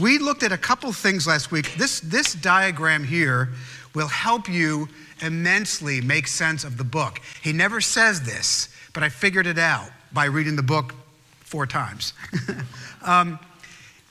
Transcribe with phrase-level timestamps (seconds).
[0.00, 1.74] We looked at a couple things last week.
[1.76, 3.50] This, this diagram here
[3.94, 4.88] will help you
[5.22, 7.20] immensely make sense of the book.
[7.42, 10.94] He never says this, but I figured it out by reading the book
[11.40, 12.12] four times.
[13.04, 13.38] um,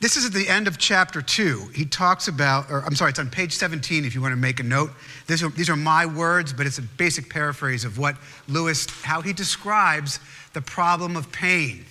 [0.01, 1.68] this is at the end of chapter two.
[1.73, 4.59] He talks about, or I'm sorry, it's on page 17 if you want to make
[4.59, 4.91] a note.
[5.27, 9.21] These are, these are my words, but it's a basic paraphrase of what Lewis, how
[9.21, 10.20] he describes
[10.54, 11.86] the problem of pain.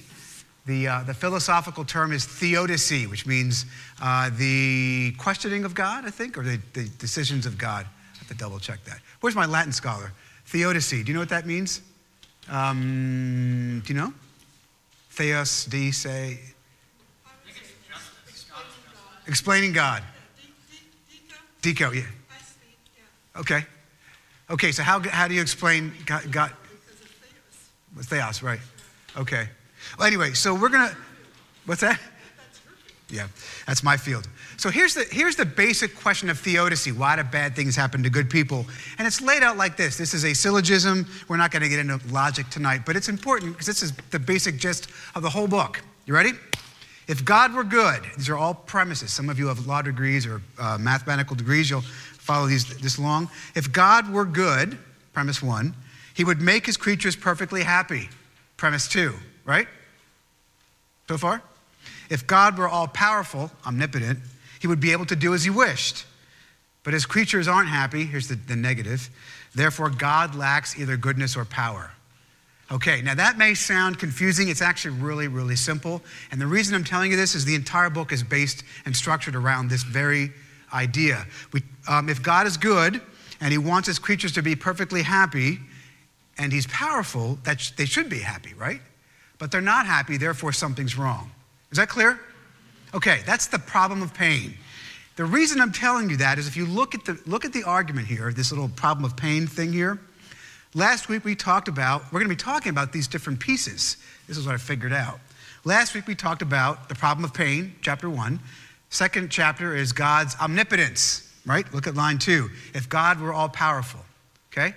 [0.66, 3.66] The, uh, the philosophical term is theodicy, which means
[4.00, 7.86] uh, the questioning of God, I think, or the, the decisions of God.
[7.86, 9.00] I have to double check that.
[9.20, 10.12] Where's my Latin scholar?
[10.46, 11.02] Theodicy.
[11.02, 11.82] Do you know what that means?
[12.48, 14.14] Um, do you know?
[15.10, 16.38] Theos, de, say.
[19.26, 20.02] Explaining God.
[21.62, 22.02] Deco, yeah.
[23.36, 23.64] Okay.
[24.50, 26.30] Okay, so how, how do you explain God?
[26.30, 26.52] God?
[28.00, 28.60] Theos, right.
[29.16, 29.48] Okay.
[29.98, 30.96] Well, anyway, so we're going to,
[31.66, 32.00] what's that?
[33.10, 33.28] Yeah,
[33.66, 34.26] that's my field.
[34.56, 36.90] So here's the, here's the basic question of theodicy.
[36.90, 38.66] Why do bad things happen to good people?
[38.98, 39.96] And it's laid out like this.
[39.98, 41.06] This is a syllogism.
[41.28, 44.18] We're not going to get into logic tonight, but it's important because this is the
[44.18, 45.82] basic gist of the whole book.
[46.06, 46.32] You ready?
[47.06, 49.12] If God were good, these are all premises.
[49.12, 51.68] Some of you have law degrees or uh, mathematical degrees.
[51.68, 53.28] You'll follow these this long.
[53.54, 54.78] If God were good,
[55.12, 55.74] premise one,
[56.14, 58.08] he would make his creatures perfectly happy.
[58.56, 59.12] Premise two,
[59.44, 59.68] right?
[61.08, 61.42] So far?
[62.10, 64.18] If God were all powerful, omnipotent,
[64.60, 66.06] he would be able to do as he wished.
[66.82, 69.08] But as creatures aren't happy, here's the, the negative,
[69.54, 71.90] therefore God lacks either goodness or power.
[72.72, 74.48] Okay, now that may sound confusing.
[74.48, 76.02] It's actually really, really simple.
[76.30, 79.34] And the reason I'm telling you this is the entire book is based and structured
[79.34, 80.32] around this very
[80.72, 81.26] idea.
[81.52, 83.00] We, um, if God is good
[83.40, 85.58] and he wants his creatures to be perfectly happy
[86.38, 88.80] and he's powerful, that sh- they should be happy, right?
[89.38, 91.30] But they're not happy, therefore something's wrong.
[91.70, 92.20] Is that clear?
[92.94, 94.54] Okay, that's the problem of pain.
[95.16, 97.64] The reason I'm telling you that is if you look at the, look at the
[97.64, 99.98] argument here, this little problem of pain thing here,
[100.74, 103.96] last week we talked about, we're going to be talking about these different pieces.
[104.26, 105.20] This is what I figured out.
[105.64, 108.40] Last week we talked about the problem of pain, chapter one.
[108.90, 111.72] Second chapter is God's omnipotence, right?
[111.74, 112.50] Look at line two.
[112.74, 114.00] If God were all powerful,
[114.52, 114.74] okay?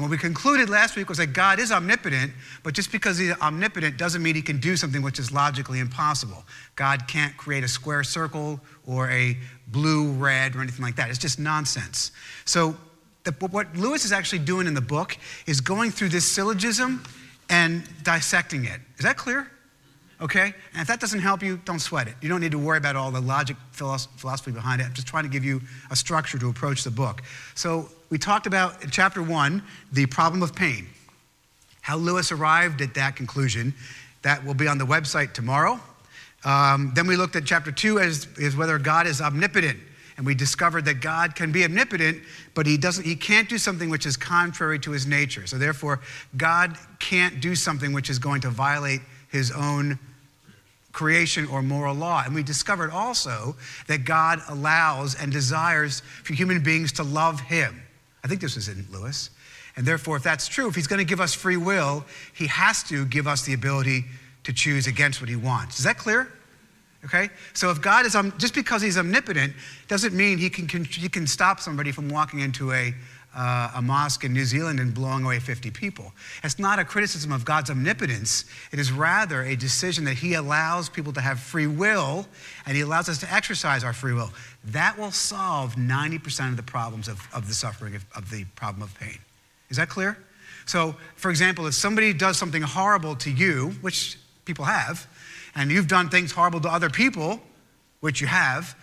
[0.00, 3.32] And what we concluded last week was that God is omnipotent, but just because he's
[3.42, 6.42] omnipotent doesn't mean he can do something which is logically impossible.
[6.74, 9.36] God can't create a square circle or a
[9.68, 11.10] blue red or anything like that.
[11.10, 12.12] It's just nonsense.
[12.46, 12.78] So,
[13.24, 17.04] the, what Lewis is actually doing in the book is going through this syllogism
[17.50, 18.80] and dissecting it.
[18.96, 19.50] Is that clear?
[20.20, 20.54] Okay?
[20.72, 22.14] And if that doesn't help you, don't sweat it.
[22.20, 24.84] You don't need to worry about all the logic, philosophy behind it.
[24.84, 25.60] I'm just trying to give you
[25.90, 27.22] a structure to approach the book.
[27.54, 30.88] So, we talked about in chapter one the problem of pain,
[31.80, 33.72] how Lewis arrived at that conclusion.
[34.22, 35.80] That will be on the website tomorrow.
[36.44, 39.78] Um, then we looked at chapter two as, as whether God is omnipotent.
[40.16, 42.20] And we discovered that God can be omnipotent,
[42.54, 45.46] but he, doesn't, he can't do something which is contrary to his nature.
[45.46, 46.00] So therefore,
[46.36, 49.98] God can't do something which is going to violate his own
[50.92, 52.22] creation or moral law.
[52.24, 53.56] And we discovered also
[53.86, 57.82] that God allows and desires for human beings to love him.
[58.24, 59.30] I think this was in Lewis.
[59.76, 62.82] And therefore, if that's true, if he's going to give us free will, he has
[62.84, 64.04] to give us the ability
[64.44, 65.78] to choose against what he wants.
[65.78, 66.32] Is that clear?
[67.04, 67.30] Okay?
[67.54, 69.54] So if God is, um, just because he's omnipotent,
[69.88, 72.94] doesn't mean he can, can, he can stop somebody from walking into a,
[73.34, 76.12] uh, a mosque in New Zealand and blowing away 50 people.
[76.42, 78.44] It's not a criticism of God's omnipotence.
[78.72, 82.26] It is rather a decision that He allows people to have free will
[82.66, 84.32] and He allows us to exercise our free will.
[84.64, 88.82] That will solve 90% of the problems of, of the suffering of, of the problem
[88.82, 89.18] of pain.
[89.68, 90.18] Is that clear?
[90.66, 95.08] So, for example, if somebody does something horrible to you, which people have,
[95.54, 97.40] and you've done things horrible to other people,
[98.00, 98.76] which you have,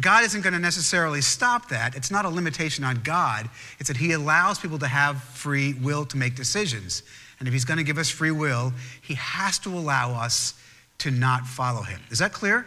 [0.00, 1.94] God isn't going to necessarily stop that.
[1.94, 3.48] It's not a limitation on God.
[3.78, 7.02] It's that He allows people to have free will to make decisions.
[7.38, 8.72] And if He's going to give us free will,
[9.02, 10.54] He has to allow us
[10.98, 12.00] to not follow Him.
[12.10, 12.66] Is that clear?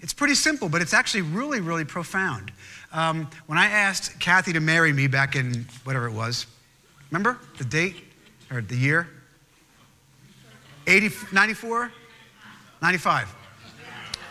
[0.00, 2.52] It's pretty simple, but it's actually really, really profound.
[2.92, 6.46] Um, when I asked Kathy to marry me back in whatever it was,
[7.10, 7.96] remember the date
[8.50, 9.08] or the year?
[10.86, 11.90] 80, 94?
[12.82, 13.34] 95.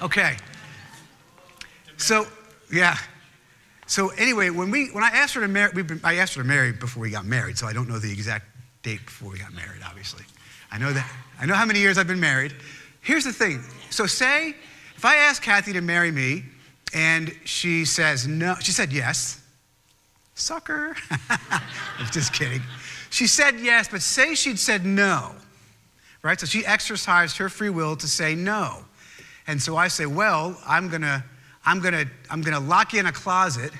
[0.03, 0.37] Okay.
[2.03, 2.27] So,
[2.69, 2.97] yeah.
[3.87, 5.71] So anyway, when we when I asked her to marry,
[6.03, 8.45] I asked her to marry before we got married, so I don't know the exact
[8.81, 9.81] date before we got married.
[9.85, 10.25] Obviously,
[10.69, 11.09] I know that
[11.39, 12.53] I know how many years I've been married.
[12.99, 13.63] Here's the thing.
[13.89, 14.53] So say
[14.97, 16.43] if I ask Kathy to marry me,
[16.93, 19.41] and she says no, she said yes.
[20.35, 20.97] Sucker.
[21.29, 22.61] I'm just kidding.
[23.11, 25.31] She said yes, but say she'd said no,
[26.21, 26.37] right?
[26.37, 28.83] So she exercised her free will to say no.
[29.47, 31.23] And so I say, well, I'm going to
[31.65, 33.71] I'm going to I'm going to lock you in a closet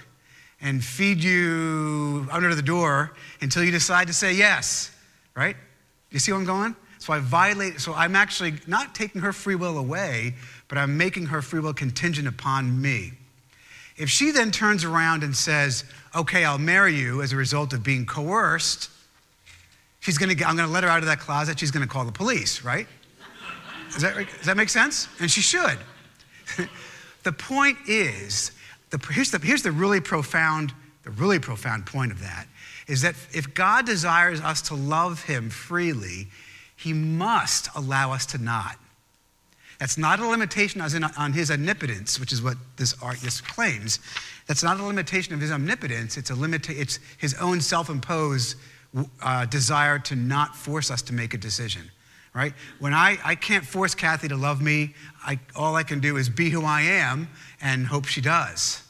[0.62, 4.92] and feed you under the door until you decide to say yes,
[5.36, 5.56] right?
[6.12, 6.76] You see where I'm going?
[7.00, 10.36] So I violate, so I'm actually not taking her free will away,
[10.70, 13.12] but I'm making her free will contingent upon me.
[13.98, 15.84] If she then turns around and says,
[16.16, 18.90] okay, I'll marry you as a result of being coerced,
[20.00, 20.48] she's gonna, get.
[20.48, 22.88] I'm gonna let her out of that closet, she's gonna call the police, right?
[24.00, 25.10] That, does that make sense?
[25.20, 25.78] And she should.
[27.24, 28.52] the point is,
[28.90, 30.74] the, here's, the, here's the really profound,
[31.04, 32.48] the really profound point of that,
[32.88, 36.28] is that if God desires us to love him freely,
[36.76, 38.78] he must allow us to not.
[39.80, 44.00] That's not a limitation on his omnipotence, which is what this artist claims.
[44.48, 46.16] That's not a limitation of his omnipotence.
[46.18, 48.56] It's, a limita- it's his own self imposed
[49.22, 51.90] uh, desire to not force us to make a decision,
[52.34, 52.54] right?
[52.80, 54.94] When I, I can't force Kathy to love me,
[55.26, 57.28] I, all I can do is be who I am
[57.62, 58.82] and hope she does.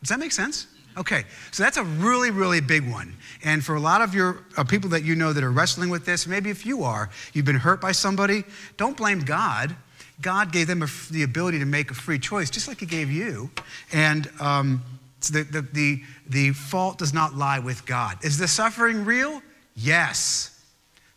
[0.00, 0.68] Does that make sense?
[0.96, 3.14] Okay, so that's a really, really big one.
[3.44, 6.06] And for a lot of your uh, people that you know that are wrestling with
[6.06, 8.44] this, maybe if you are, you've been hurt by somebody,
[8.78, 9.76] don't blame God.
[10.22, 13.10] God gave them a, the ability to make a free choice, just like He gave
[13.10, 13.50] you.
[13.92, 14.82] And um,
[15.20, 18.24] the, the, the, the fault does not lie with God.
[18.24, 19.42] Is the suffering real?
[19.74, 20.55] Yes.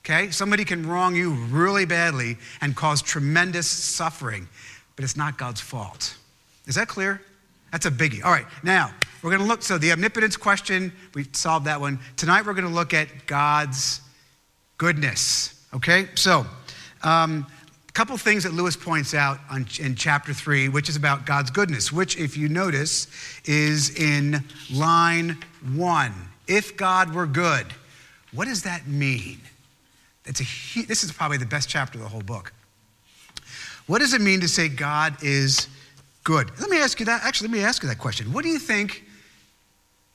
[0.10, 0.32] Okay?
[0.32, 4.48] Somebody can wrong you really badly and cause tremendous suffering,
[4.96, 6.16] but it's not God's fault.
[6.66, 7.22] Is that clear?
[7.72, 8.24] That's a biggie.
[8.26, 8.92] All right, now
[9.22, 9.62] we're going to look.
[9.62, 12.00] So, the omnipotence question, we solved that one.
[12.18, 14.02] Tonight, we're going to look at God's
[14.80, 15.64] goodness.
[15.76, 16.08] Okay?
[16.16, 16.48] So,
[17.04, 17.46] um,
[17.88, 21.52] a couple things that Lewis points out on, in chapter three, which is about God's
[21.52, 23.08] goodness, which, if you notice,
[23.46, 25.38] is in line
[25.76, 26.14] one.
[26.48, 27.68] If God were good,
[28.32, 29.40] what does that mean?
[30.30, 32.54] It's a, this is probably the best chapter of the whole book.
[33.88, 35.68] What does it mean to say God is
[36.24, 36.52] good?
[36.60, 37.24] Let me ask you that.
[37.24, 38.32] Actually, let me ask you that question.
[38.32, 39.04] What do you think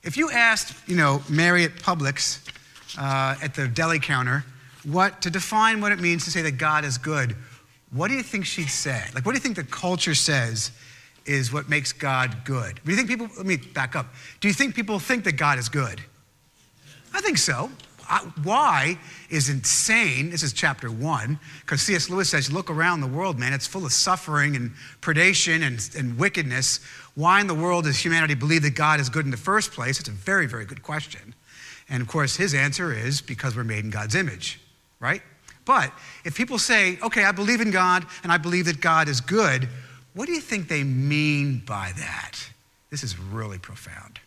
[0.02, 2.49] if you asked, you know, Mary at Publix
[2.96, 4.44] uh, at the deli counter,
[4.84, 7.37] what to define what it means to say that God is good?
[7.94, 9.02] what do you think she'd say?
[9.14, 10.72] Like, what do you think the culture says
[11.26, 12.81] is what makes God good?
[12.84, 14.06] Do you think people, let me back up.
[14.40, 16.02] Do you think people think that God is good?
[17.14, 17.70] I think so.
[18.42, 18.98] Why
[19.30, 20.30] is insane.
[20.30, 22.08] This is chapter one, because C.S.
[22.10, 26.18] Lewis says, look around the world, man, it's full of suffering and predation and, and
[26.18, 26.80] wickedness.
[27.14, 30.00] Why in the world does humanity believe that God is good in the first place?
[30.00, 31.34] It's a very, very good question.
[31.88, 34.60] And of course, his answer is because we're made in God's image,
[35.00, 35.22] right?
[35.64, 35.92] But
[36.24, 39.68] if people say, okay, I believe in God and I believe that God is good,
[40.14, 42.38] what do you think they mean by that?
[42.90, 44.20] This is really profound.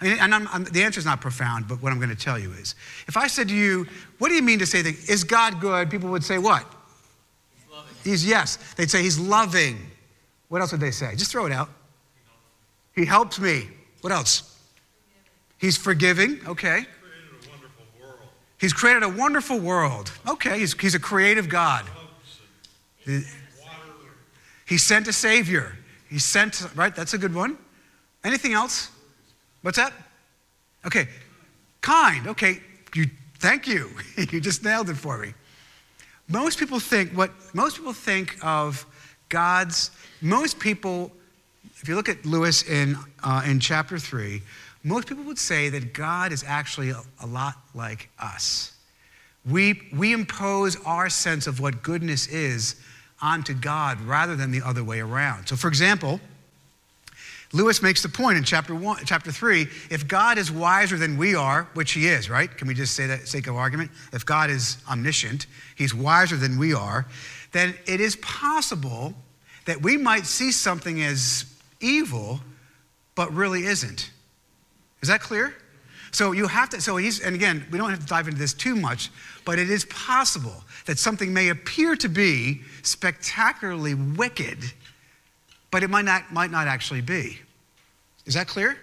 [0.00, 2.16] I mean, and I'm, I'm, the answer is not profound, but what I'm going to
[2.16, 2.74] tell you is
[3.08, 3.86] if I said to you,
[4.18, 5.90] what do you mean to say that is God good?
[5.90, 6.64] People would say, what?
[8.04, 8.56] He's, he's yes.
[8.76, 9.78] They'd say he's loving.
[10.48, 11.14] What else would they say?
[11.16, 11.68] Just throw it out.
[12.94, 13.68] He helps me.
[14.00, 14.56] What else?
[15.58, 16.40] He's forgiving.
[16.46, 16.86] Okay.
[18.58, 20.10] He's created a wonderful world.
[20.26, 21.84] Okay, he's, he's a creative God.
[24.66, 25.76] He sent a Savior.
[26.10, 26.94] He sent, right?
[26.94, 27.56] That's a good one.
[28.24, 28.90] Anything else?
[29.68, 29.92] What's that?
[30.86, 31.08] Okay,
[31.82, 32.26] kind.
[32.26, 32.62] Okay,
[32.94, 33.04] you,
[33.38, 33.90] thank you.
[34.16, 35.34] you just nailed it for me.
[36.26, 38.86] Most people think what most people think of
[39.28, 39.90] God's.
[40.22, 41.12] Most people,
[41.76, 44.40] if you look at Lewis in uh, in chapter three,
[44.84, 48.72] most people would say that God is actually a, a lot like us.
[49.44, 52.76] We, we impose our sense of what goodness is
[53.20, 55.46] onto God rather than the other way around.
[55.46, 56.20] So, for example,
[57.52, 61.34] Lewis makes the point in chapter one, chapter three, if God is wiser than we
[61.34, 62.54] are, which he is, right?
[62.54, 63.90] Can we just say that sake of argument?
[64.12, 67.06] If God is omniscient, he's wiser than we are,
[67.52, 69.14] then it is possible
[69.64, 71.46] that we might see something as
[71.80, 72.40] evil,
[73.14, 74.10] but really isn't.
[75.00, 75.54] Is that clear?
[76.10, 78.54] So you have to, so he's, and again, we don't have to dive into this
[78.54, 79.10] too much,
[79.44, 84.58] but it is possible that something may appear to be spectacularly wicked,
[85.70, 87.38] but it might not, might not actually be.
[88.26, 88.78] Is that clear?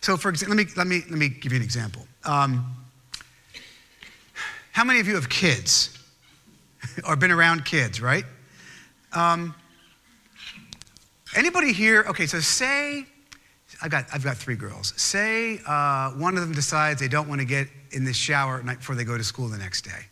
[0.00, 2.06] So for example, let me, let me, let me give you an example.
[2.24, 2.76] Um,
[4.72, 5.98] how many of you have kids
[7.08, 8.24] or been around kids, right?
[9.12, 9.54] Um,
[11.36, 13.06] anybody here, okay, so say
[13.82, 14.94] I've got, I've got three girls.
[14.96, 18.64] Say uh, one of them decides they don't want to get in the shower at
[18.64, 20.06] night before they go to school the next day.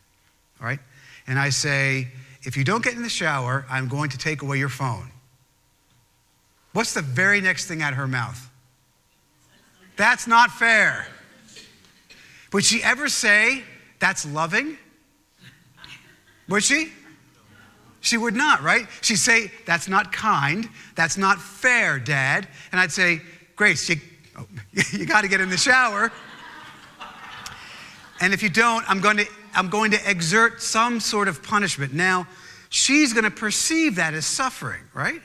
[0.60, 0.80] All right?
[1.26, 2.08] And I say,
[2.42, 5.11] if you don't get in the shower, I'm going to take away your phone.
[6.72, 8.50] What's the very next thing out of her mouth?
[9.96, 11.06] That's not fair.
[12.52, 13.62] Would she ever say,
[13.98, 14.76] that's loving?
[16.48, 16.92] Would she?
[18.00, 18.86] She would not, right?
[19.00, 20.68] She'd say, That's not kind.
[20.96, 22.48] That's not fair, Dad.
[22.72, 23.20] And I'd say,
[23.54, 23.96] Grace, you,
[24.36, 24.46] oh,
[24.92, 26.10] you got to get in the shower.
[28.20, 31.92] And if you don't, I'm going, to, I'm going to exert some sort of punishment.
[31.92, 32.26] Now,
[32.70, 35.22] she's going to perceive that as suffering, right?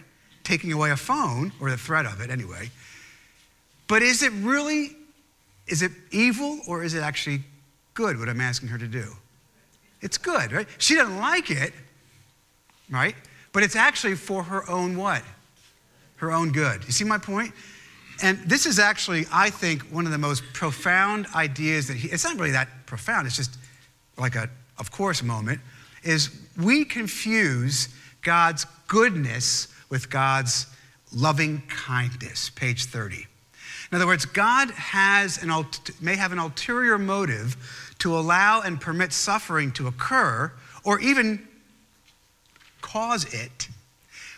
[0.47, 2.71] Taking away a phone, or the threat of it anyway.
[3.89, 4.95] But is it really,
[5.67, 7.41] is it evil or is it actually
[7.93, 9.11] good what I'm asking her to do?
[9.99, 10.65] It's good, right?
[10.77, 11.73] She doesn't like it,
[12.89, 13.13] right?
[13.51, 15.21] But it's actually for her own what?
[16.15, 16.85] Her own good.
[16.85, 17.51] You see my point?
[18.23, 22.23] And this is actually, I think, one of the most profound ideas that he, it's
[22.23, 23.57] not really that profound, it's just
[24.17, 24.49] like a,
[24.79, 25.59] of course, moment,
[26.03, 27.89] is we confuse
[28.21, 30.67] God's goodness with God's
[31.13, 32.49] loving kindness.
[32.49, 33.25] Page 30.
[33.91, 35.51] In other words, God has an,
[36.01, 40.51] may have an ulterior motive to allow and permit suffering to occur
[40.83, 41.47] or even
[42.81, 43.69] cause it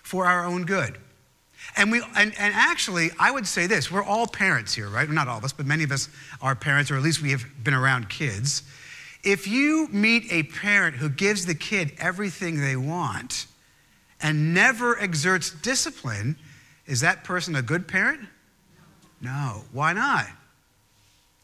[0.04, 0.98] for our own good.
[1.76, 5.10] And, we, and, and actually, I would say this we're all parents here, right?
[5.10, 6.10] Not all of us, but many of us
[6.42, 8.64] are parents, or at least we have been around kids.
[9.24, 13.46] If you meet a parent who gives the kid everything they want
[14.22, 16.36] and never exerts discipline,
[16.86, 18.22] is that person a good parent?
[19.22, 19.64] No.
[19.72, 20.28] Why not?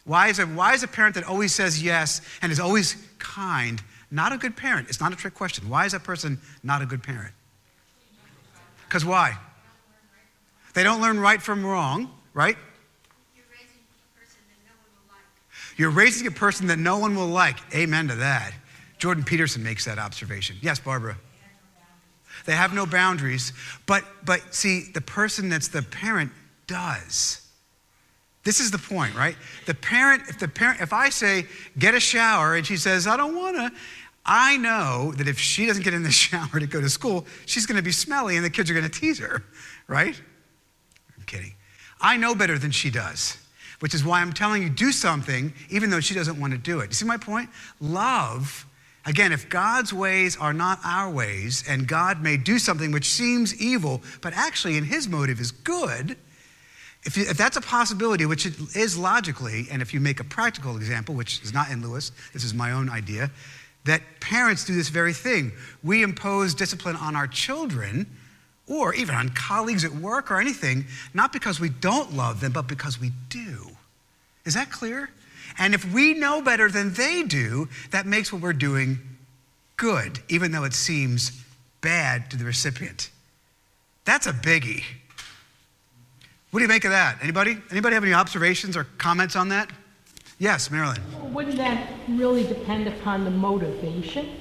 [0.05, 3.81] Why is, a, why is a parent that always says yes and is always kind
[4.11, 4.87] not a good parent?
[4.87, 5.67] It's not a trick question.
[5.67, 7.33] Why is that person not a good parent?
[8.87, 9.37] Because why?
[10.73, 12.57] They don't learn right from wrong, right?
[15.77, 17.57] You're raising a person that no one will like.
[17.73, 18.53] Amen to that.
[18.97, 20.55] Jordan Peterson makes that observation.
[20.61, 21.17] Yes, Barbara.
[22.45, 23.53] They have no boundaries.
[23.85, 26.31] But, but see, the person that's the parent
[26.67, 27.41] does.
[28.43, 29.35] This is the point, right?
[29.65, 31.47] The parent, if the parent, if I say,
[31.79, 33.71] get a shower, and she says, I don't wanna,
[34.23, 37.65] I know that if she doesn't get in the shower to go to school, she's
[37.65, 39.43] gonna be smelly and the kids are gonna tease her,
[39.87, 40.19] right?
[41.17, 41.55] I'm kidding.
[41.99, 43.37] I know better than she does,
[43.79, 46.87] which is why I'm telling you, do something even though she doesn't wanna do it.
[46.87, 47.49] You see my point?
[47.81, 48.67] Love,
[49.05, 53.59] again, if God's ways are not our ways, and God may do something which seems
[53.61, 56.17] evil, but actually in his motive is good,
[57.03, 60.23] if, you, if, that's a possibility, which it is logically, and if you make a
[60.23, 63.29] practical example, which is not in Lewis, this is my own idea,
[63.85, 65.51] that parents do this very thing.
[65.83, 68.07] We impose discipline on our children
[68.67, 72.67] or even on colleagues at work or anything, not because we don't love them, but
[72.67, 73.69] because we do.
[74.43, 75.11] Is that clear?
[75.57, 78.99] And if we know better than they do, that makes what we're doing
[79.77, 81.43] good, even though it seems
[81.81, 83.09] bad to the recipient.
[84.05, 84.83] That's a biggie.
[86.51, 87.17] What do you make of that?
[87.21, 87.57] Anybody?
[87.71, 89.69] Anybody have any observations or comments on that?
[90.39, 91.01] Yes, Marilyn.
[91.33, 94.37] Wouldn't that really depend upon the motivation?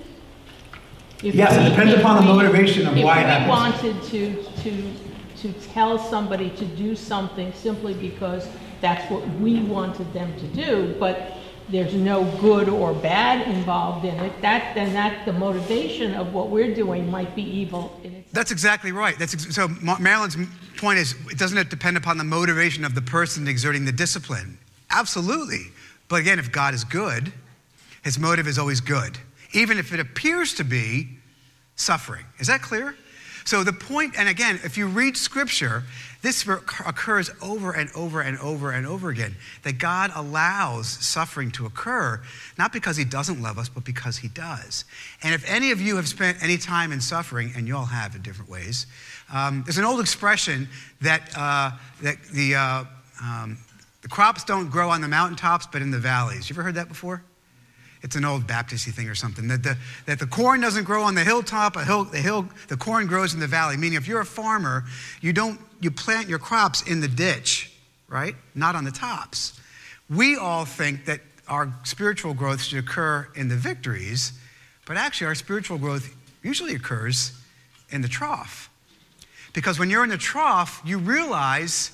[1.23, 3.49] If yes, we, it depends upon the motivation of why it happens.
[3.49, 4.93] wanted to, to,
[5.37, 8.49] to tell somebody to do something simply because
[8.85, 11.33] that's what we wanted them to do, but
[11.71, 16.51] there's no good or bad involved in it, that, then that the motivation of what
[16.51, 17.99] we're doing might be evil.
[18.33, 19.19] That's exactly right.
[19.19, 20.37] That's ex- so Marilyn's
[20.77, 24.59] point is, doesn't it depend upon the motivation of the person exerting the discipline?
[24.91, 25.69] Absolutely.
[26.09, 27.33] But again, if God is good,
[28.03, 29.17] his motive is always good,
[29.55, 31.09] even if it appears to be
[31.77, 32.27] suffering.
[32.39, 32.95] Is that clear?
[33.47, 35.85] So the point, and again, if you read scripture,
[36.25, 41.67] this occurs over and over and over and over again that God allows suffering to
[41.67, 42.23] occur,
[42.57, 44.87] not because He doesn't love us, but because He does.
[45.23, 48.17] And if any of you have spent any time in suffering, and you all have
[48.17, 48.87] in different ways,
[49.31, 50.67] um, there's an old expression
[51.03, 52.85] that, uh, that the, uh,
[53.23, 53.59] um,
[54.01, 56.49] the crops don't grow on the mountaintops, but in the valleys.
[56.49, 57.23] You ever heard that before?
[58.05, 59.49] It's an old Baptisty thing or something.
[59.49, 62.77] That the, that the corn doesn't grow on the hilltop, a hill, the, hill, the
[62.77, 63.79] corn grows in the valley.
[63.79, 64.85] Meaning, if you're a farmer,
[65.23, 67.73] you don't you plant your crops in the ditch,
[68.09, 68.35] right?
[68.55, 69.59] Not on the tops.
[70.11, 74.35] We all think that our spiritual growth should occur in the victories,
[74.85, 77.33] but actually, our spiritual growth usually occurs
[77.89, 78.69] in the trough.
[79.55, 81.91] Because when you're in the trough, you realize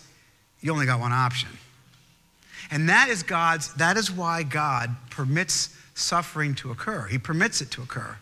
[0.61, 1.51] you only got one option.
[2.73, 7.07] And that is God's, that is why God permits suffering to occur.
[7.07, 8.17] He permits it to occur.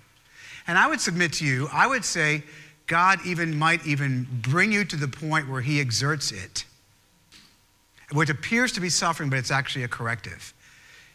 [0.66, 2.42] And I would submit to you, I would say
[2.87, 6.64] God even might even bring you to the point where he exerts it,
[8.12, 10.52] which appears to be suffering, but it's actually a corrective.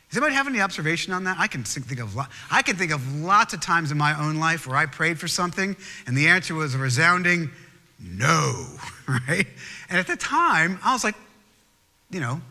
[0.10, 1.38] Does anybody have any observation on that?
[1.40, 2.16] I can think of
[2.52, 5.28] I can think of lots of times in my own life where I prayed for
[5.28, 7.50] something and the answer was a resounding
[8.00, 8.68] no,
[9.08, 9.48] right?
[9.90, 11.16] And at the time, I was like,
[12.12, 12.42] you know,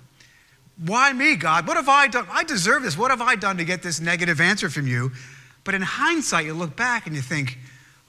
[0.85, 1.67] why me, God?
[1.67, 2.27] What have I done?
[2.31, 2.97] I deserve this.
[2.97, 5.13] What have I done to get this negative answer from you?
[5.65, 7.59] But in hindsight, you look back and you think,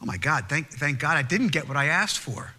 [0.01, 2.53] oh my God, thank, thank God I didn't get what I asked for.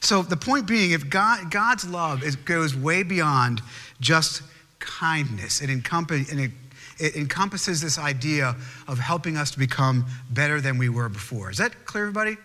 [0.00, 3.62] So the point being, if God, God's love is, goes way beyond
[4.00, 4.42] just
[4.78, 6.50] kindness, it, encompass, it,
[6.98, 8.54] it encompasses this idea
[8.86, 11.50] of helping us to become better than we were before.
[11.50, 12.36] Is that clear, everybody?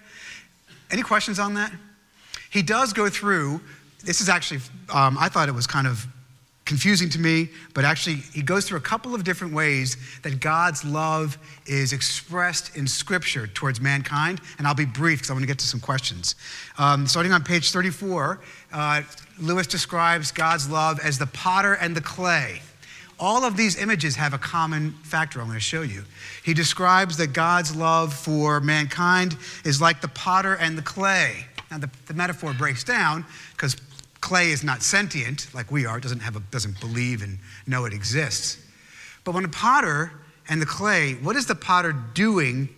[0.89, 1.71] Any questions on that?
[2.49, 3.61] He does go through,
[4.03, 6.07] this is actually, um, I thought it was kind of
[6.69, 10.85] confusing to me, but actually, he goes through a couple of different ways that God's
[10.85, 11.35] love
[11.65, 14.39] is expressed in Scripture towards mankind.
[14.59, 16.35] And I'll be brief because I want to get to some questions.
[16.77, 18.39] Um, starting on page 34,
[18.71, 19.01] uh,
[19.41, 22.61] Lewis describes God's love as the potter and the clay.
[23.19, 26.03] All of these images have a common factor I'm going to show you.
[26.43, 29.35] He describes that God's love for mankind
[29.65, 31.47] is like the potter and the clay.
[31.71, 33.75] Now, the, the metaphor breaks down because
[34.21, 37.85] clay is not sentient like we are, it doesn't, have a, doesn't believe and know
[37.85, 38.57] it exists.
[39.23, 40.11] But when a potter
[40.47, 42.69] and the clay, what is the potter doing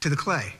[0.00, 0.54] to the clay?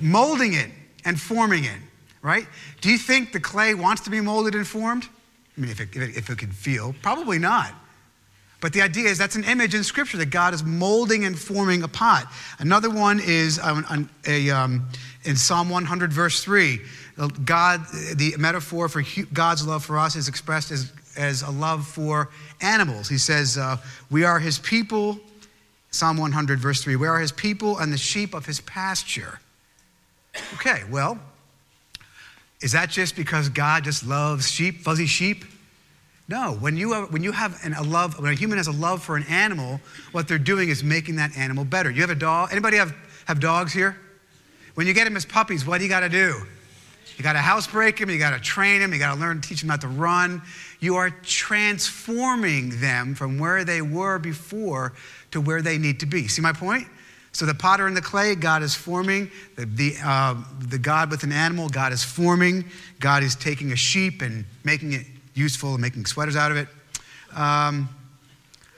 [0.00, 0.70] Molding it
[1.04, 1.78] and forming it,
[2.22, 2.46] right?
[2.80, 5.08] Do you think the clay wants to be molded and formed?
[5.56, 7.72] I mean, if it, if it, if it could feel, probably not.
[8.60, 11.82] But the idea is that's an image in Scripture that God is molding and forming
[11.84, 12.26] a pot.
[12.58, 14.88] Another one is um, a, um,
[15.24, 16.80] in Psalm 100, verse 3.
[17.44, 17.84] God,
[18.14, 23.08] the metaphor for God's love for us is expressed as, as a love for animals.
[23.08, 23.76] He says, uh,
[24.10, 25.20] We are his people,
[25.90, 26.96] Psalm 100, verse 3.
[26.96, 29.40] We are his people and the sheep of his pasture.
[30.54, 31.18] Okay, well,
[32.60, 35.44] is that just because God just loves sheep, fuzzy sheep?
[36.28, 39.02] No, when you, have, when you have a love, when a human has a love
[39.02, 39.80] for an animal,
[40.12, 41.90] what they're doing is making that animal better.
[41.90, 42.50] You have a dog?
[42.52, 42.94] Anybody have,
[43.26, 43.96] have dogs here?
[44.74, 46.34] When you get them as puppies, what do you got to do?
[47.16, 49.48] You got to housebreak them, you got to train them, you got to learn to
[49.48, 50.42] teach them not to run.
[50.78, 54.92] You are transforming them from where they were before
[55.32, 56.28] to where they need to be.
[56.28, 56.86] See my point?
[57.32, 59.30] So the potter and the clay, God is forming.
[59.56, 62.66] The, the, uh, the God with an animal, God is forming.
[63.00, 65.06] God is taking a sheep and making it
[65.38, 66.68] useful and making sweaters out of it.
[67.34, 67.88] Um,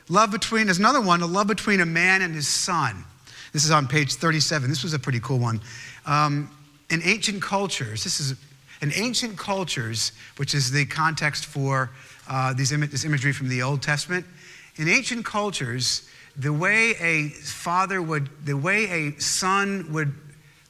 [0.09, 3.05] love between, there's another one, a love between a man and his son.
[3.53, 4.69] This is on page 37.
[4.69, 5.61] This was a pretty cool one.
[6.07, 6.51] Um,
[6.91, 8.35] in ancient cultures, this is
[8.83, 11.91] in ancient cultures, which is the context for
[12.29, 14.25] uh, these Im- this imagery from the Old Testament.
[14.77, 20.15] In ancient cultures, the way a father would, the way a son would,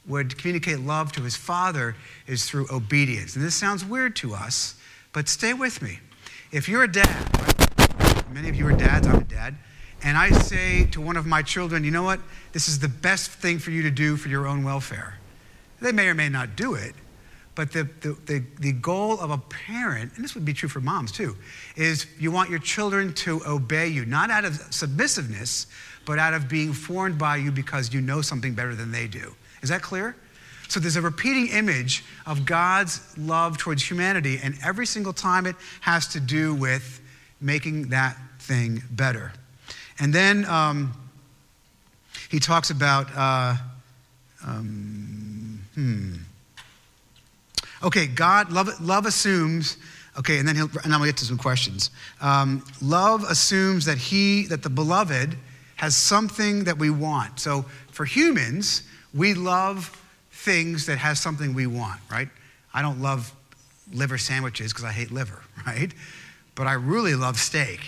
[0.07, 1.95] would communicate love to his father
[2.27, 3.35] is through obedience.
[3.35, 4.75] And this sounds weird to us,
[5.13, 5.99] but stay with me.
[6.51, 9.55] If you're a dad, many of you are dads, I'm a dad,
[10.03, 12.19] and I say to one of my children, you know what?
[12.53, 15.15] This is the best thing for you to do for your own welfare.
[15.81, 16.95] They may or may not do it,
[17.55, 20.79] but the, the, the, the, goal of a parent, and this would be true for
[20.79, 21.35] moms too,
[21.75, 25.67] is you want your children to obey you, not out of submissiveness,
[26.05, 29.35] but out of being formed by you because you know something better than they do.
[29.61, 30.15] Is that clear?
[30.71, 35.55] So there's a repeating image of God's love towards humanity, and every single time it
[35.81, 37.01] has to do with
[37.39, 39.33] making that thing better.
[39.99, 40.93] And then um,
[42.29, 43.07] he talks about.
[43.15, 43.55] Uh,
[44.45, 45.31] um,
[45.75, 46.15] Hmm.
[47.83, 49.77] Okay, God, love, love assumes,
[50.19, 51.89] okay, and then he'll, and I'm gonna get to some questions.
[52.19, 55.35] Um, love assumes that he, that the beloved
[55.77, 57.39] has something that we want.
[57.39, 59.97] So for humans, we love
[60.41, 62.27] things that has something we want, right?
[62.73, 63.33] I don't love
[63.93, 65.93] liver sandwiches because I hate liver, right?
[66.55, 67.79] But I really love steak,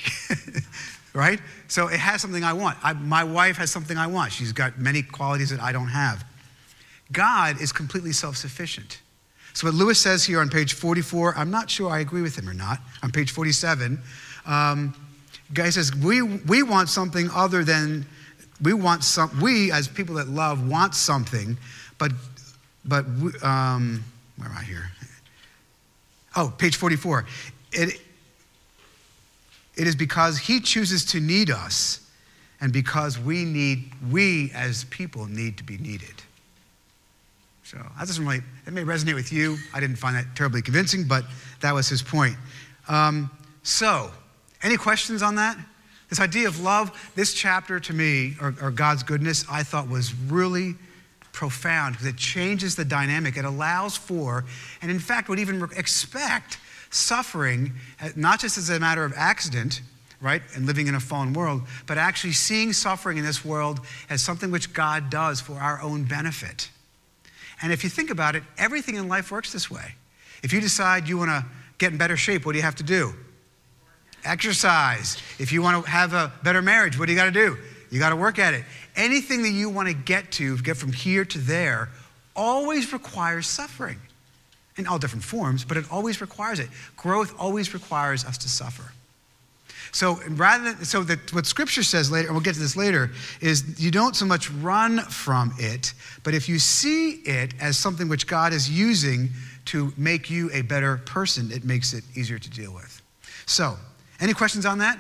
[1.13, 1.39] right?
[1.67, 2.77] So it has something I want.
[2.83, 4.31] I, my wife has something I want.
[4.31, 6.25] She's got many qualities that I don't have.
[7.11, 9.01] God is completely self sufficient.
[9.53, 12.49] So, what Lewis says here on page 44, I'm not sure I agree with him
[12.49, 12.79] or not.
[13.03, 13.99] On page 47,
[14.47, 14.95] um,
[15.53, 18.05] guy says, we, we want something other than,
[18.61, 21.55] we want some, we as people that love want something,
[21.99, 22.11] but,
[22.85, 24.03] but we, um,
[24.37, 24.91] where am I here?
[26.35, 27.25] Oh, page 44.
[27.71, 28.01] It,
[29.75, 31.99] it is because he chooses to need us
[32.59, 36.13] and because we need, we as people need to be needed.
[37.63, 39.57] So that doesn't really, it may resonate with you.
[39.73, 41.25] I didn't find that terribly convincing, but
[41.61, 42.35] that was his point.
[42.87, 43.31] Um,
[43.63, 44.11] so,
[44.61, 45.57] any questions on that?
[46.09, 50.13] This idea of love, this chapter to me, or, or God's goodness, I thought was
[50.13, 50.75] really
[51.33, 53.35] profound because it changes the dynamic.
[53.35, 54.45] It allows for,
[54.81, 59.81] and in fact, would even expect suffering, uh, not just as a matter of accident,
[60.21, 64.21] right, and living in a fallen world, but actually seeing suffering in this world as
[64.21, 66.69] something which God does for our own benefit.
[67.61, 69.95] And if you think about it, everything in life works this way.
[70.43, 71.45] If you decide you want to
[71.77, 73.13] get in better shape, what do you have to do?
[74.23, 75.17] Exercise.
[75.39, 77.57] If you want to have a better marriage, what do you got to do?
[77.93, 78.63] You got to work at it.
[78.95, 81.89] Anything that you want to get to, get from here to there,
[82.35, 83.99] always requires suffering
[84.77, 86.69] in all different forms, but it always requires it.
[86.97, 88.91] Growth always requires us to suffer.
[89.91, 93.11] So rather than, so that what scripture says later, and we'll get to this later,
[93.41, 98.09] is you don't so much run from it, but if you see it as something
[98.09, 99.29] which God is using
[99.65, 103.03] to make you a better person, it makes it easier to deal with.
[103.45, 103.77] So,
[104.19, 104.97] any questions on that?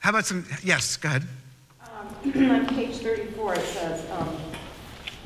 [0.00, 1.22] How about some, yes, go ahead.
[2.24, 4.36] On page 34, it says, um,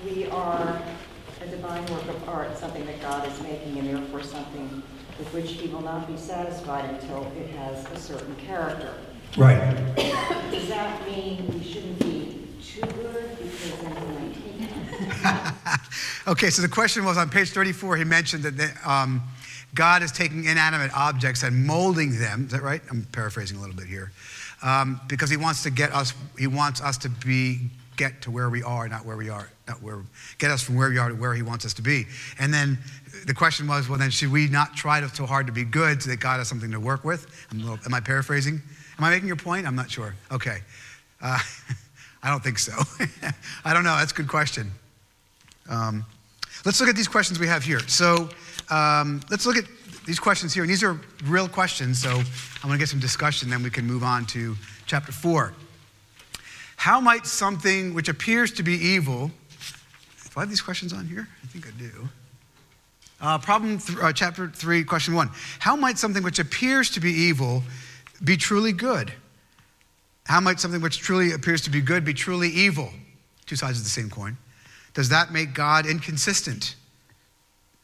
[0.03, 0.83] we are
[1.43, 4.83] a divine work of art, something that God is making, and therefore something
[5.19, 8.95] with which he will not be satisfied until it has a certain character.
[9.37, 9.77] Right.
[10.51, 15.81] Does that mean we shouldn't be too good because then we might
[16.29, 19.23] okay, so the question was on page 34, he mentioned that um,
[19.75, 22.47] God is taking inanimate objects and molding them.
[22.47, 22.81] Is that right?
[22.91, 24.13] I'm paraphrasing a little bit here.
[24.63, 27.61] Um, because he wants to get us, he wants us to be,
[27.97, 29.99] get to where we are, not where we are, not where,
[30.39, 32.07] get us from where we are to where he wants us to be.
[32.39, 32.79] And then
[33.27, 36.11] the question was, well, then should we not try so hard to be good so
[36.11, 37.27] that God has something to work with?
[37.53, 38.61] Little, am I paraphrasing?
[38.99, 39.67] Am I making your point?
[39.67, 40.15] I'm not sure.
[40.33, 40.59] Okay.
[41.21, 41.39] Uh,
[42.23, 42.73] I don't think so.
[43.65, 43.97] I don't know.
[43.97, 44.71] That's a good question.
[45.69, 46.05] Um,
[46.65, 47.81] let's look at these questions we have here.
[47.89, 48.29] So
[48.71, 49.65] um, let's look at
[50.07, 50.63] these questions here.
[50.63, 52.01] And these are real questions.
[52.01, 52.23] So I'm
[52.63, 55.53] going to get some discussion, then we can move on to chapter 4.
[56.77, 61.27] How might something which appears to be evil, do I have these questions on here?
[61.43, 62.09] I think I do.
[63.21, 65.31] Uh, problem th- uh, chapter 3, question 1.
[65.59, 67.63] How might something which appears to be evil
[68.23, 69.13] be truly good?
[70.27, 72.91] How might something which truly appears to be good be truly evil?
[73.47, 74.37] Two sides of the same coin.
[74.93, 76.75] Does that make God inconsistent?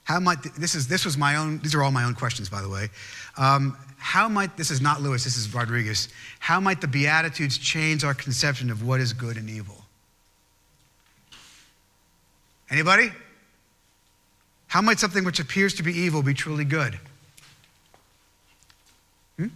[0.05, 2.49] How might, th- this, is, this was my own, these are all my own questions,
[2.49, 2.89] by the way.
[3.37, 6.09] Um, how might, this is not Lewis, this is Rodriguez.
[6.41, 9.85] How might the Beatitudes change our conception of what is good and evil?
[12.69, 13.13] Anybody?
[14.67, 16.99] How might something which appears to be evil be truly good?
[19.37, 19.49] Hmm?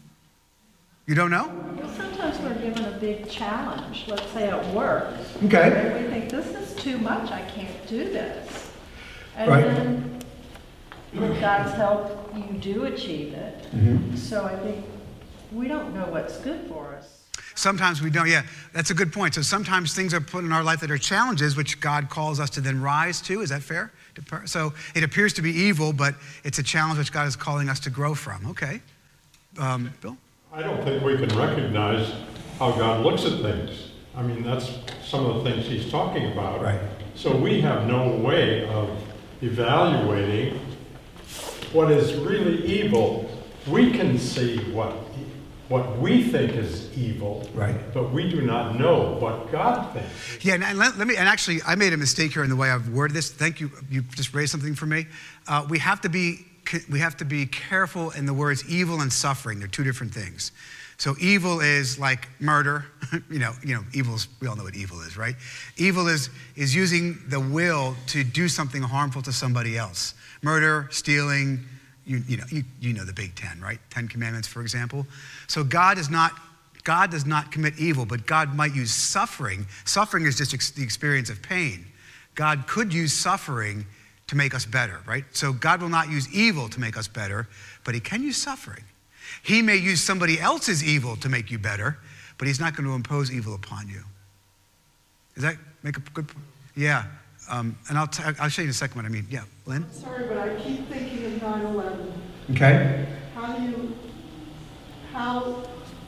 [1.06, 1.48] You don't know?
[1.76, 5.12] Well, sometimes we're given a big challenge, let's say at work.
[5.44, 6.02] Okay.
[6.02, 8.70] We think, this is too much, I can't do this.
[9.36, 9.64] And Right.
[9.64, 10.15] then,
[11.16, 13.62] with God's help, you do achieve it.
[13.74, 14.16] Mm-hmm.
[14.16, 14.84] So I think,
[15.52, 17.24] we don't know what's good for us.
[17.54, 18.28] Sometimes we don't.
[18.28, 18.42] Yeah,
[18.74, 19.34] that's a good point.
[19.34, 22.50] So sometimes things are put in our life that are challenges, which God calls us
[22.50, 23.40] to then rise to.
[23.40, 23.92] Is that fair?
[24.44, 27.80] So it appears to be evil, but it's a challenge which God is calling us
[27.80, 28.46] to grow from.
[28.50, 28.82] Okay.
[29.58, 30.18] Um, Bill?
[30.52, 32.12] I don't think we can recognize
[32.58, 33.90] how God looks at things.
[34.14, 34.70] I mean, that's
[35.02, 36.60] some of the things he's talking about.
[36.60, 36.80] Right.
[37.14, 38.90] So we have no way of
[39.40, 40.60] evaluating
[41.76, 43.30] what is really evil.
[43.68, 44.94] We can see what
[45.68, 47.74] what we think is evil, Right.
[47.92, 50.44] but we do not know what God thinks.
[50.44, 52.70] Yeah, and let, let me, and actually, I made a mistake here in the way
[52.70, 53.32] I've worded this.
[53.32, 53.72] Thank you.
[53.90, 55.06] You just raised something for me.
[55.48, 56.46] Uh, we have to be,
[56.90, 59.58] we have to be careful in the words evil and suffering.
[59.58, 60.52] They're two different things.
[60.98, 62.86] So evil is like murder.
[63.30, 65.36] you know, you know, evil is, we all know what evil is, right?
[65.76, 70.14] Evil is, is using the will to do something harmful to somebody else.
[70.42, 71.64] Murder, stealing,
[72.06, 73.78] you, you, know, you, you know the big ten, right?
[73.90, 75.06] Ten commandments, for example.
[75.48, 76.32] So God is not,
[76.84, 79.66] God does not commit evil, but God might use suffering.
[79.84, 81.84] Suffering is just ex- the experience of pain.
[82.34, 83.86] God could use suffering
[84.28, 85.24] to make us better, right?
[85.32, 87.46] So God will not use evil to make us better,
[87.84, 88.82] but he can use suffering.
[89.42, 91.98] He may use somebody else's evil to make you better,
[92.38, 94.02] but he's not going to impose evil upon you.
[95.34, 96.44] Does that make a good point?
[96.74, 97.04] Yeah.
[97.48, 99.26] Um, and I'll, t- I'll show you in a second what I mean.
[99.30, 99.86] Yeah, Lynn?
[99.92, 102.12] Sorry, but I keep thinking of 9/11.
[102.50, 103.06] Okay.
[103.34, 103.96] How do you,
[105.12, 105.62] how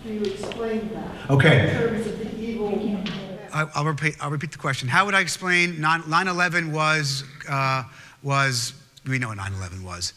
[0.04, 1.30] do you explain that?
[1.30, 1.68] Okay.
[1.70, 3.04] In terms of the evil.
[3.52, 4.88] I- I'll repeat, I'll repeat the question.
[4.88, 7.84] How would I explain 9 11 was, uh,
[8.22, 8.72] was,
[9.06, 10.12] we know what 9 11 was.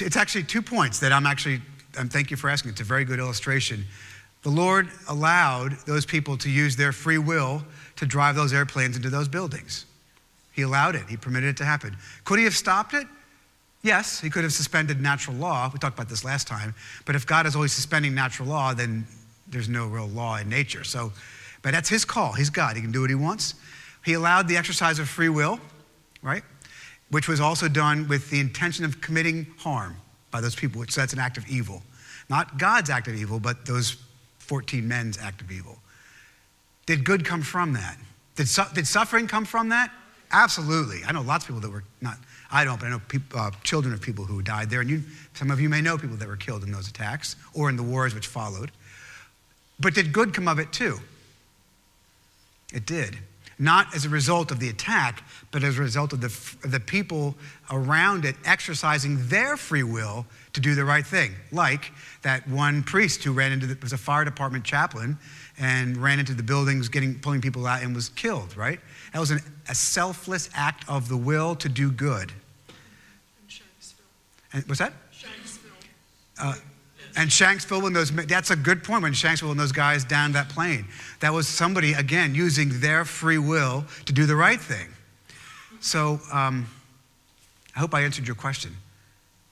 [0.00, 1.60] It's actually two points that I'm actually,
[1.96, 2.72] um, thank you for asking.
[2.72, 3.84] It's a very good illustration.
[4.42, 7.62] The Lord allowed those people to use their free will
[7.96, 9.84] to drive those airplanes into those buildings.
[10.52, 11.96] He allowed it, He permitted it to happen.
[12.24, 13.06] Could He have stopped it?
[13.82, 15.70] Yes, He could have suspended natural law.
[15.72, 16.74] We talked about this last time.
[17.04, 19.06] But if God is always suspending natural law, then
[19.48, 20.84] there's no real law in nature.
[20.84, 21.12] So,
[21.62, 22.32] but that's His call.
[22.32, 22.76] He's God.
[22.76, 23.54] He can do what He wants.
[24.04, 25.60] He allowed the exercise of free will,
[26.22, 26.42] right?
[27.10, 29.96] Which was also done with the intention of committing harm
[30.30, 31.82] by those people, which that's an act of evil.
[32.28, 33.96] Not God's act of evil, but those
[34.40, 35.78] 14 men's act of evil.
[36.86, 37.96] Did good come from that?
[38.36, 39.90] Did, su- did suffering come from that?
[40.30, 41.04] Absolutely.
[41.06, 42.18] I know lots of people that were not,
[42.50, 44.80] I don't, but I know peop uh, children of people who died there.
[44.80, 45.02] And you,
[45.34, 47.82] some of you may know people that were killed in those attacks or in the
[47.82, 48.70] wars which followed.
[49.80, 50.98] But did good come of it too?
[52.72, 53.18] It did.
[53.58, 57.34] Not as a result of the attack, but as a result of the, the people
[57.70, 61.32] around it exercising their free will to do the right thing.
[61.50, 61.90] Like
[62.22, 65.18] that one priest who ran into the, was a fire department chaplain
[65.58, 68.78] and ran into the buildings, getting, pulling people out, and was killed, right?
[69.12, 72.32] That was an, a selfless act of the will to do good.
[74.52, 74.92] And what's that?
[76.40, 76.54] Uh,
[77.18, 80.48] and Shanksville, when those, that's a good point, when Shanksville and those guys downed that
[80.48, 80.86] plane.
[81.18, 84.86] That was somebody, again, using their free will to do the right thing.
[85.80, 86.68] So um,
[87.74, 88.76] I hope I answered your question.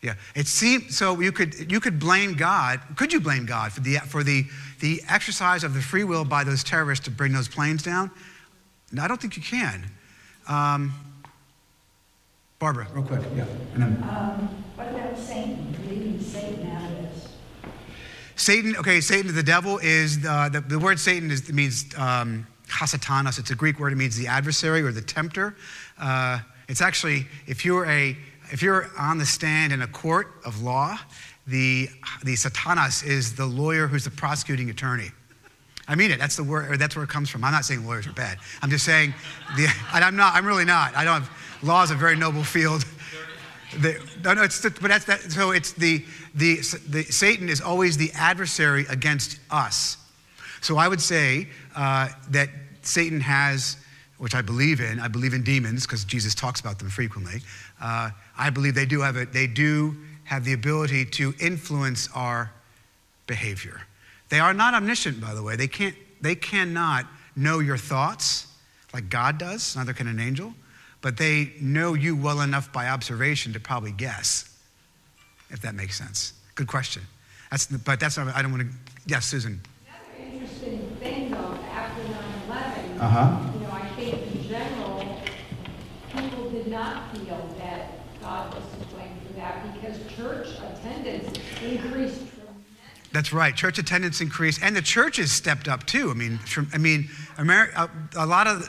[0.00, 1.18] Yeah, it seems so.
[1.20, 2.80] You could you could blame God.
[2.94, 4.44] Could you blame God for the for the
[4.78, 8.12] the exercise of the free will by those terrorists to bring those planes down?
[8.92, 9.84] No, I don't think you can.
[10.48, 10.94] Um,
[12.60, 13.22] Barbara, real quick.
[13.34, 13.44] Yeah.
[13.74, 17.05] Um, what about Satan, leaving Satan out of?
[18.36, 23.38] Satan, okay, Satan, the devil is, uh, the, the word Satan is, means um, hasatanos.
[23.38, 23.92] It's a Greek word.
[23.92, 25.56] It means the adversary or the tempter.
[25.98, 28.16] Uh, it's actually, if you're, a,
[28.52, 30.98] if you're on the stand in a court of law,
[31.46, 31.88] the,
[32.24, 35.10] the satanas is the lawyer who's the prosecuting attorney.
[35.88, 36.18] I mean it.
[36.18, 37.44] That's the word, or that's where it comes from.
[37.44, 38.38] I'm not saying lawyers are bad.
[38.60, 39.14] I'm just saying,
[39.56, 40.34] the, and I'm not.
[40.34, 40.96] I'm really not.
[40.96, 41.22] I don't.
[41.22, 42.84] Have, law is a very noble field.
[43.74, 45.20] The, no, no, it's the, but that's that.
[45.32, 46.56] So it's the, the
[46.88, 49.96] the Satan is always the adversary against us.
[50.60, 52.48] So I would say uh, that
[52.82, 53.76] Satan has,
[54.18, 55.00] which I believe in.
[55.00, 57.40] I believe in demons because Jesus talks about them frequently.
[57.80, 59.32] Uh, I believe they do have it.
[59.32, 62.50] They do have the ability to influence our
[63.26, 63.82] behavior.
[64.28, 65.56] They are not omniscient, by the way.
[65.56, 68.46] They, can't, they cannot know your thoughts
[68.92, 70.54] like God does, neither can an angel,
[71.00, 74.48] but they know you well enough by observation to probably guess,
[75.50, 76.32] if that makes sense.
[76.54, 77.02] Good question.
[77.50, 79.60] That's, but that's not, I don't want to, yes, Susan.
[80.18, 83.52] Another interesting thing, though, after 9/11, Uh-huh.
[83.54, 85.16] you know, I think in general,
[86.12, 92.18] people did not feel that God was to blame for that because church attendance increased
[92.18, 92.32] tremendously.
[93.12, 93.54] That's right.
[93.54, 96.10] Church attendance increased, and the churches stepped up too.
[96.10, 98.66] I mean, from, I mean, America, a, a lot of,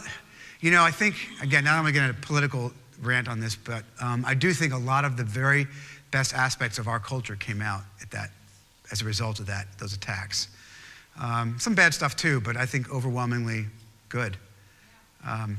[0.60, 4.24] you know, I think again, not only getting a political rant on this, but um,
[4.26, 5.68] I do think a lot of the very
[6.12, 8.32] best aspects of our culture came out at that,
[8.92, 10.48] as a result of that, those attacks.
[11.20, 13.66] Um, some bad stuff too, but I think overwhelmingly
[14.10, 14.38] good.
[15.26, 15.58] Um,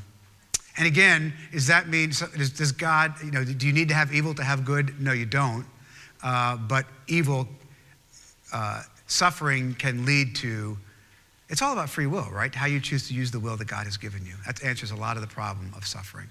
[0.76, 4.12] and again, does that mean, does, does God, you know, do you need to have
[4.14, 5.00] evil to have good?
[5.00, 5.66] No, you don't.
[6.22, 7.48] Uh, but evil
[8.52, 10.78] uh, suffering can lead to
[11.48, 12.54] it's all about free will right?
[12.54, 14.34] How you choose to use the will that god has given you.
[14.46, 16.28] That answers a lot of the problem of suffering.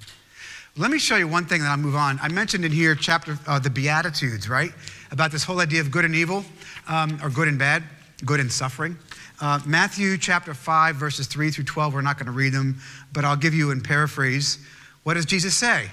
[0.75, 2.19] Let me show you one thing that i'll move on.
[2.21, 4.71] I mentioned in here chapter uh, the beatitudes right?
[5.12, 6.43] About this whole idea of good and evil
[6.88, 7.84] um, or good and bad
[8.25, 8.97] good and suffering.
[9.39, 12.80] Uh, matthew chapter 5 verses 3 through 12 we're not going to read them
[13.13, 14.58] but i'll give you in paraphrase
[15.03, 15.89] what does jesus say?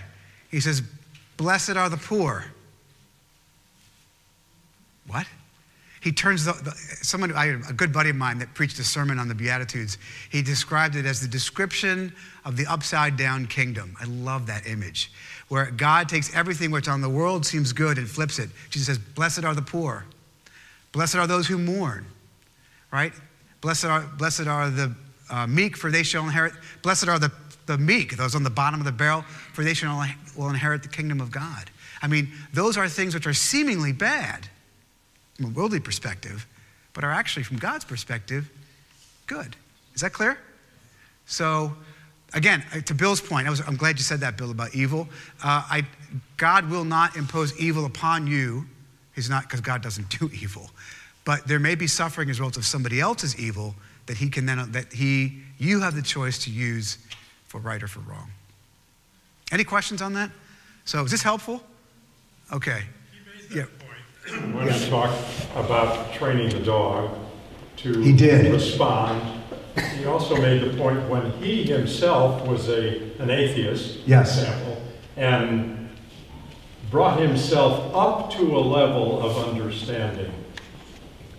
[0.51, 0.83] He says
[1.37, 2.45] blessed are the poor.
[5.07, 5.27] What
[6.05, 6.71] he turns the, the,
[7.03, 9.99] someone I, a good buddy of mine that preached a sermon on the beatitudes.
[10.31, 12.13] He described it as the description
[12.45, 13.97] of the upside down kingdom.
[14.01, 15.11] I love that image
[15.49, 18.51] where god takes everything which on the world seems good and flips it.
[18.71, 20.05] Jesus says blessed are the poor.
[20.93, 22.07] Blessed are those who mourn
[22.95, 23.13] right?
[23.61, 24.95] Blessed are, blessed are the
[25.29, 27.33] uh, meek for they shall inherit blessed are the,
[27.67, 30.89] the meek those on the bottom of the barrel for they shall will inherit the
[30.89, 31.71] kingdom of god.
[32.01, 34.49] I mean those are things which are seemingly bad
[35.37, 36.47] from a worldly perspective,
[36.93, 38.49] but are actually, from God's perspective,
[39.27, 39.57] good.
[39.95, 40.39] Is that clear?
[41.27, 41.73] So,
[42.33, 45.09] again, uh, to Bill's point, I was, I'm glad you said that, Bill, about evil.
[45.43, 45.83] Uh, I,
[46.37, 48.67] God will not impose evil upon you.
[49.15, 50.71] He's not, because God doesn't do evil.
[51.25, 53.75] But there may be suffering as a result of somebody else's evil
[54.07, 56.99] that he can then, that he, you have the choice to use
[57.47, 58.31] for right or for wrong.
[59.51, 60.31] Any questions on that?
[60.85, 61.63] So, is this helpful?
[62.53, 62.83] Okay.
[63.55, 63.65] Yeah.
[64.29, 65.21] When he talked
[65.55, 67.11] about training the dog
[67.79, 68.51] to He did.
[68.53, 69.21] respond,
[69.99, 74.39] he also made the point when he himself was a, an atheist, for Yes.
[74.39, 74.83] example,
[75.17, 75.91] and
[76.91, 80.33] brought himself up to a level of understanding.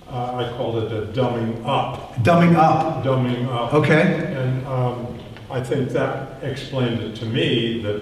[0.08, 2.14] Uh, I called it a dumbing up.
[2.18, 3.04] Dumbing up.
[3.04, 3.74] Dumbing up.
[3.74, 4.32] Okay.
[4.36, 5.18] And um,
[5.50, 8.02] I think that explained it to me that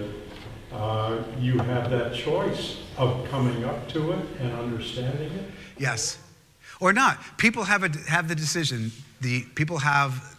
[0.73, 5.45] uh, you have that choice of coming up to it and understanding it.
[5.77, 6.17] Yes.
[6.79, 7.19] Or not.
[7.37, 8.91] People have, a, have the decision.
[9.21, 10.37] The people have,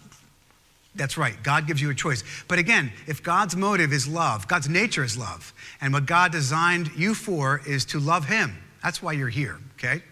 [0.95, 1.41] that's right.
[1.43, 2.23] God gives you a choice.
[2.49, 6.91] But again, if God's motive is love, God's nature is love, and what God designed
[6.97, 8.57] you for is to love Him.
[8.83, 10.03] That's why you're here, okay?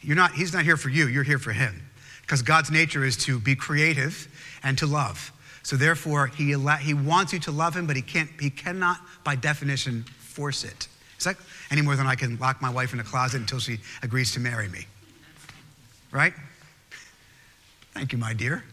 [0.00, 1.82] You're not, he's not here for you, you're here for Him.
[2.22, 4.28] Because God's nature is to be creative
[4.62, 5.30] and to love.
[5.62, 9.34] So therefore, he, he wants you to love him, but he, can't, he cannot, by
[9.34, 10.88] definition, force it.
[11.18, 11.36] Is that
[11.70, 14.40] any more than I can lock my wife in a closet until she agrees to
[14.40, 14.86] marry me?
[16.10, 16.34] Right?
[17.92, 18.64] Thank you, my dear.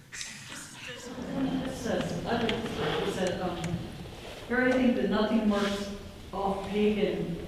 [4.71, 5.89] Think that nothing marks
[6.33, 7.47] off pagan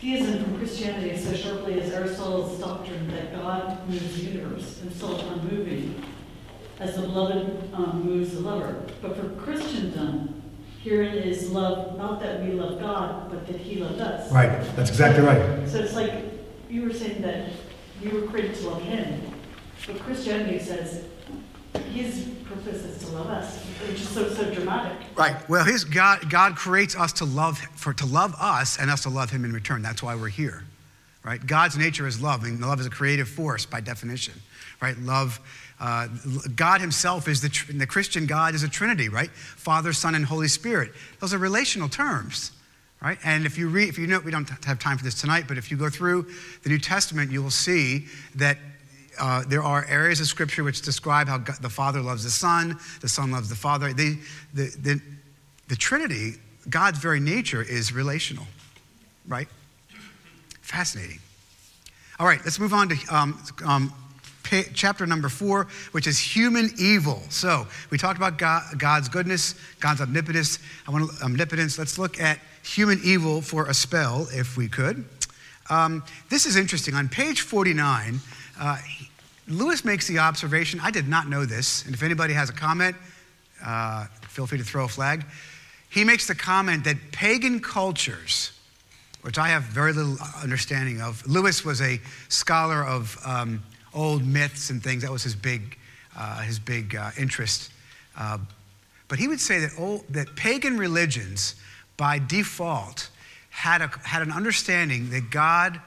[0.00, 5.18] theism from Christianity so sharply as Aristotle's doctrine that God moves the universe and still
[5.20, 6.02] unmoving,
[6.78, 8.82] as the beloved um, moves the lover.
[9.02, 10.29] But for Christendom,
[10.82, 14.32] herein is love, not that we love God, but that He loved us.
[14.32, 15.68] Right, that's exactly right.
[15.68, 16.12] So it's like
[16.68, 17.50] you were saying that
[18.02, 19.20] you were created to love Him,
[19.86, 21.04] but Christianity says
[21.92, 24.98] His purpose is to love us, which is so so dramatic.
[25.16, 25.48] Right.
[25.48, 29.08] Well, his God, God creates us to love for to love us and us to
[29.10, 29.82] love him in return.
[29.82, 30.64] That's why we're here.
[31.22, 31.44] Right?
[31.44, 34.34] God's nature is love, and love is a creative force by definition.
[34.80, 34.98] Right?
[34.98, 35.38] Love.
[35.80, 36.08] Uh,
[36.54, 39.30] God Himself is the, the Christian God is a Trinity, right?
[39.30, 40.92] Father, Son, and Holy Spirit.
[41.20, 42.52] Those are relational terms,
[43.00, 43.18] right?
[43.24, 45.56] And if you read, if you know, we don't have time for this tonight, but
[45.56, 46.30] if you go through
[46.62, 48.58] the New Testament, you will see that
[49.18, 52.78] uh, there are areas of Scripture which describe how God, the Father loves the Son,
[53.00, 53.92] the Son loves the Father.
[53.92, 54.18] The,
[54.52, 55.00] the, the,
[55.68, 56.34] the Trinity,
[56.68, 58.46] God's very nature is relational,
[59.26, 59.48] right?
[60.60, 61.20] Fascinating.
[62.18, 63.94] All right, let's move on to um, um,
[64.74, 67.22] chapter number four, which is human evil.
[67.28, 70.58] So we talked about God, God's goodness, God's omnipotence.
[70.86, 71.78] I want to, omnipotence.
[71.78, 75.04] Let's look at human evil for a spell, if we could.
[75.68, 76.94] Um, this is interesting.
[76.94, 78.18] On page 49,
[78.58, 78.78] uh,
[79.48, 80.80] Lewis makes the observation.
[80.80, 82.96] I did not know this, and if anybody has a comment,
[83.64, 85.24] uh, feel free to throw a flag.
[85.90, 88.52] He makes the comment that pagan cultures,
[89.22, 91.26] which I have very little understanding of.
[91.26, 93.62] Lewis was a scholar of um,
[93.94, 95.02] old myths and things.
[95.02, 95.78] That was his big,
[96.16, 97.70] uh, his big uh, interest.
[98.16, 98.38] Uh,
[99.08, 101.56] but he would say that, old, that pagan religions,
[101.96, 103.10] by default,
[103.50, 105.80] had, a, had an understanding that God,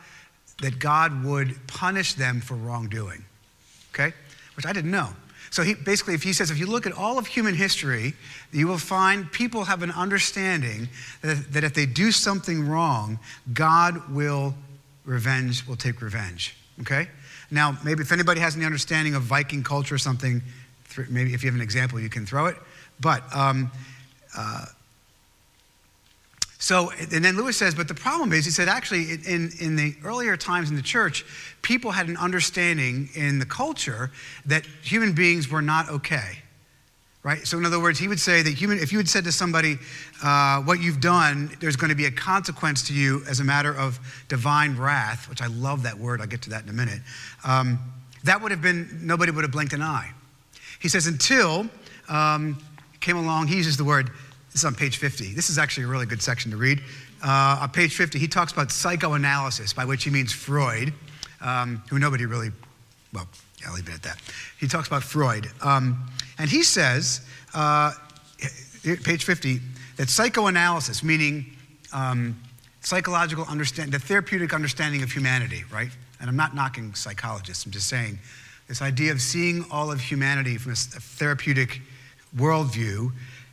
[0.61, 3.23] that God would punish them for wrongdoing.
[3.93, 4.13] Okay?
[4.55, 5.09] Which I didn't know.
[5.53, 8.13] So he basically, if he says, if you look at all of human history,
[8.51, 10.89] you will find people have an understanding
[11.21, 13.19] that, that if they do something wrong,
[13.53, 14.55] God will
[15.05, 16.55] revenge, will take revenge.
[16.81, 17.07] Okay?
[17.53, 20.41] Now, maybe if anybody has any understanding of Viking culture or something,
[20.95, 22.57] th- maybe if you have an example, you can throw it.
[22.99, 23.71] But um,
[24.35, 24.65] uh,
[26.57, 29.95] so, and then Lewis says, but the problem is, he said, actually, in, in the
[30.03, 31.25] earlier times in the church,
[31.61, 34.11] people had an understanding in the culture
[34.45, 36.42] that human beings were not okay.
[37.23, 37.47] Right?
[37.47, 39.77] So, in other words, he would say that human, if you had said to somebody,
[40.21, 43.73] uh, what you've done, there's going to be a consequence to you as a matter
[43.73, 46.99] of divine wrath, which I love that word, I'll get to that in a minute,
[47.45, 47.79] um,
[48.25, 50.11] that would have been, nobody would have blinked an eye.
[50.81, 51.69] He says, until
[52.09, 52.61] um,
[52.99, 54.11] came along, he uses the word
[54.53, 55.33] this is on page 50.
[55.33, 56.79] This is actually a really good section to read.
[57.23, 60.93] Uh, on page 50, he talks about psychoanalysis, by which he means Freud,
[61.41, 62.51] um, who nobody really,
[63.13, 63.27] well,
[63.65, 64.21] I'll leave it at that.
[64.59, 65.47] He talks about Freud.
[65.63, 66.05] Um,
[66.37, 67.21] and he says,
[67.53, 67.91] uh,
[69.03, 69.59] page 50,
[69.97, 71.45] that psychoanalysis, meaning
[71.93, 72.39] um,
[72.81, 75.89] psychological understanding, the therapeutic understanding of humanity, right?
[76.19, 78.19] And I'm not knocking psychologists, I'm just saying
[78.67, 81.81] this idea of seeing all of humanity from a therapeutic
[82.35, 83.11] worldview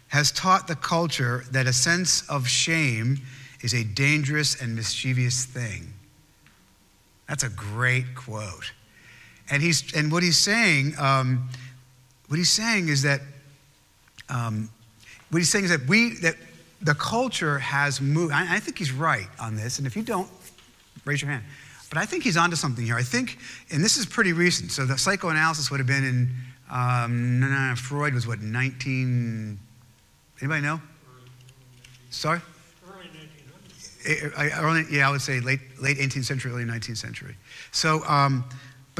[0.09, 3.21] has taught the culture that a sense of shame
[3.61, 5.93] is a dangerous and mischievous thing.
[7.29, 8.73] That's a great quote.
[9.51, 11.49] And, he's, and what he's saying, um,
[12.31, 13.21] what he's saying is that,
[14.29, 14.71] um,
[15.31, 16.37] what he's saying is that we, that
[16.81, 18.33] the culture has moved.
[18.33, 19.79] I, I think he's right on this.
[19.79, 20.31] And if you don't,
[21.05, 21.43] raise your hand.
[21.88, 22.95] But I think he's onto something here.
[22.95, 23.38] I think,
[23.73, 24.71] and this is pretty recent.
[24.71, 26.31] So the psychoanalysis would have been in,
[26.71, 29.59] um, no, no, Freud was what, 19,
[30.40, 30.81] Anybody know?
[32.11, 32.40] Sorry?
[32.88, 33.09] Early
[34.14, 34.90] 1900s.
[34.93, 37.35] yeah, I would say late, late 18th century, early 19th century.
[37.73, 38.45] So, um,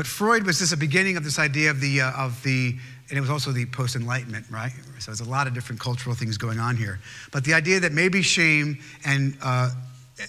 [0.01, 2.75] but Freud was just a beginning of this idea of the, uh, of the,
[3.11, 4.73] and it was also the post Enlightenment, right?
[4.99, 7.01] So there's a lot of different cultural things going on here.
[7.33, 9.69] But the idea that maybe shame and uh,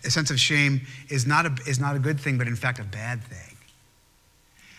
[0.04, 2.80] a sense of shame is not, a, is not a good thing, but in fact
[2.80, 3.56] a bad thing.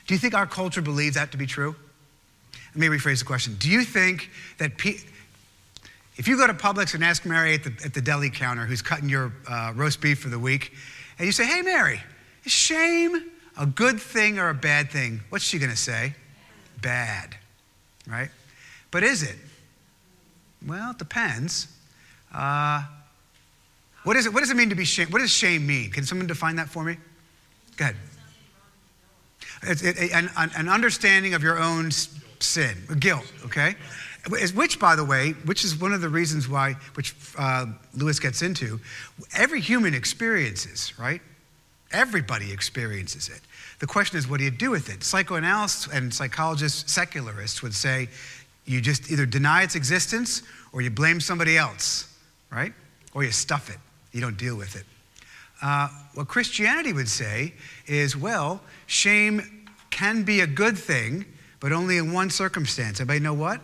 [0.09, 1.75] Do you think our culture believes that to be true?
[2.75, 3.57] Let me rephrase the question.
[3.59, 4.29] Do you think
[4.59, 5.09] that people,
[6.19, 8.83] if you go to Publix and ask Mary at the, at the deli counter who's
[8.83, 10.75] cutting your uh, roast beef for the week,
[11.19, 11.99] and you say, Hey, Mary,
[12.45, 15.21] is shame a good thing or a bad thing?
[15.29, 16.15] What's she going to say?
[16.81, 17.37] Bad,
[18.07, 18.31] right?
[18.91, 19.37] But is it?
[20.67, 21.69] Well, it depends.
[22.33, 22.85] Uh,
[24.05, 25.09] what, is it, what does it mean to be shame?
[25.09, 25.91] What does shame mean?
[25.91, 26.97] Can someone define that for me?
[27.77, 27.97] Go ahead.
[29.65, 33.77] It's it, an, an understanding of your own sin, guilt, okay?
[34.29, 38.43] Which, by the way, which is one of the reasons why, which uh, Lewis gets
[38.43, 38.81] into,
[39.37, 41.21] every human experiences, right?
[41.93, 43.41] Everybody experiences it.
[43.79, 45.03] The question is, what do you do with it?
[45.03, 48.09] Psychoanalysts and psychologists, secularists would say
[48.65, 52.17] you just either deny its existence or you blame somebody else,
[52.51, 52.73] right?
[53.15, 53.79] Or you stuff it,
[54.13, 54.85] you don't deal with it.
[55.61, 57.55] Uh, what Christianity would say
[57.87, 61.25] is, well, shame can be a good thing,
[61.61, 63.01] but only in one circumstance.
[63.01, 63.61] Everybody know what?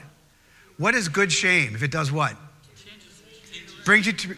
[0.76, 2.33] What is good shame if it does what?
[2.33, 4.37] It brings you to.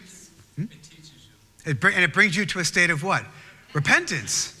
[0.55, 0.65] Hmm?
[1.65, 3.23] It bring, and it brings you to a state of what?
[3.73, 4.57] Repentance.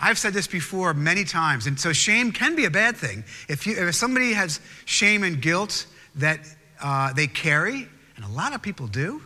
[0.00, 3.24] I've said this before many times, and so shame can be a bad thing.
[3.48, 5.86] If, you, if somebody has shame and guilt
[6.16, 6.40] that
[6.80, 9.20] uh, they carry, and a lot of people do,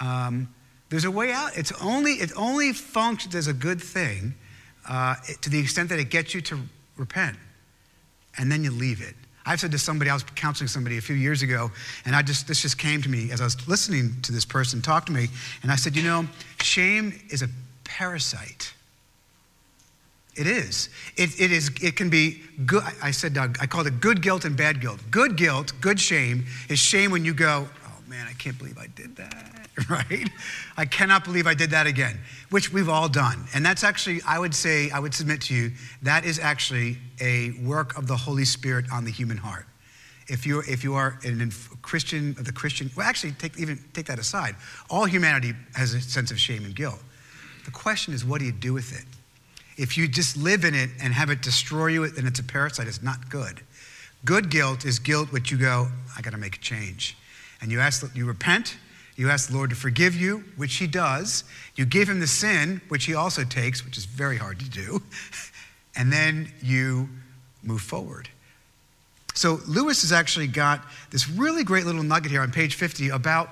[0.00, 0.48] um,
[0.90, 1.56] there's a way out.
[1.56, 4.34] It's only, it only functions as a good thing
[4.88, 6.58] uh, to the extent that it gets you to
[6.96, 7.36] repent,
[8.38, 9.14] and then you leave it.
[9.46, 11.70] I've said to somebody, I was counseling somebody a few years ago,
[12.04, 14.80] and I just, this just came to me as I was listening to this person
[14.80, 15.28] talk to me,
[15.62, 16.26] and I said, you know,
[16.60, 17.48] shame is a
[17.94, 18.74] parasite.
[20.34, 20.88] It is.
[21.16, 21.70] It, it is.
[21.80, 22.82] It can be good.
[23.00, 24.98] I said, Doug, I called it good guilt and bad guilt.
[25.12, 28.88] Good guilt, good shame, is shame when you go, oh man, I can't believe I
[28.88, 29.50] did that.
[29.90, 30.30] Right?
[30.76, 32.20] I cannot believe I did that again,
[32.50, 33.44] which we've all done.
[33.54, 35.72] And that's actually, I would say, I would submit to you,
[36.02, 39.66] that is actually a work of the Holy Spirit on the human heart.
[40.28, 41.50] If you're, if you are a
[41.82, 44.54] Christian, the Christian, well, actually, take, even take that aside.
[44.88, 47.00] All humanity has a sense of shame and guilt.
[47.64, 49.06] The question is, what do you do with it?
[49.76, 52.86] If you just live in it and have it destroy you then it's a parasite,
[52.86, 53.60] it's not good.
[54.24, 57.16] Good guilt is guilt which you go, I got to make a change.
[57.60, 58.76] And you ask, you repent,
[59.16, 61.44] you ask the Lord to forgive you, which He does.
[61.76, 65.02] You give Him the sin, which He also takes, which is very hard to do.
[65.96, 67.08] And then you
[67.62, 68.28] move forward.
[69.34, 73.48] So Lewis has actually got this really great little nugget here on page 50 about,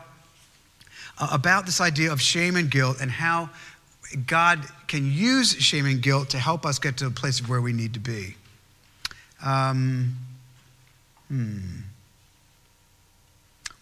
[1.18, 3.50] uh, about this idea of shame and guilt and how
[4.26, 7.60] God can use shame and guilt to help us get to a place of where
[7.60, 8.36] we need to be.
[9.44, 10.16] Um,
[11.28, 11.58] hmm.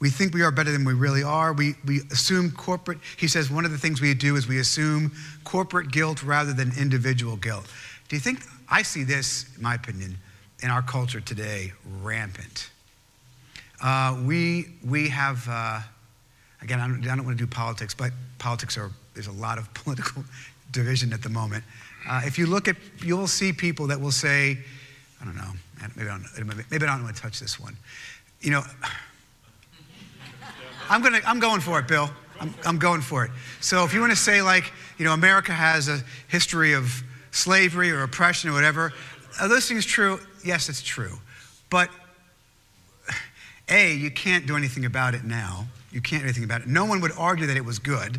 [0.01, 1.53] We think we are better than we really are.
[1.53, 5.13] We, we assume corporate, he says one of the things we do is we assume
[5.45, 7.67] corporate guilt rather than individual guilt.
[8.09, 10.17] Do you think, I see this, in my opinion,
[10.63, 12.71] in our culture today, rampant.
[13.83, 15.81] Uh, we, we have, uh,
[16.63, 18.91] again, I don't, I don't want to do politics, but politics are
[19.21, 20.25] there's a lot of political
[20.73, 21.63] division at the moment.
[22.09, 24.57] Uh, if you look at, you'll see people that will say,
[25.21, 25.53] I don't know,
[25.95, 27.77] maybe I don't, maybe I don't want to touch this one.
[28.41, 28.63] You know,
[30.91, 32.09] I'm, gonna, I'm going for it, Bill.
[32.41, 33.31] I'm, I'm going for it.
[33.61, 37.03] So if you want to say, like, you know, America has a history of
[37.33, 38.95] slavery or oppression or whatever,
[39.39, 40.19] are those things true?
[40.43, 41.19] Yes, it's true.
[41.69, 41.91] But
[43.69, 45.67] A, you can't do anything about it now.
[45.93, 46.69] You can't do anything about it.
[46.69, 48.19] No one would argue that it was good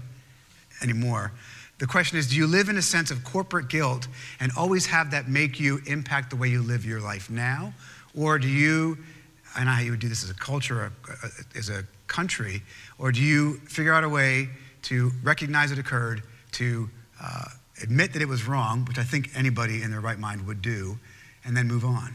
[0.82, 1.32] anymore.
[1.79, 4.07] The question is do you live in a sense of corporate guilt
[4.39, 7.73] and always have that make you impact the way you live your life now?
[8.15, 8.97] Or do you,
[9.55, 10.91] I know how you would do this as a culture,
[11.55, 12.61] as a country,
[12.99, 14.49] or do you figure out a way
[14.84, 16.21] to recognize it occurred,
[16.51, 17.45] to uh,
[17.82, 20.99] admit that it was wrong, which I think anybody in their right mind would do,
[21.45, 22.13] and then move on?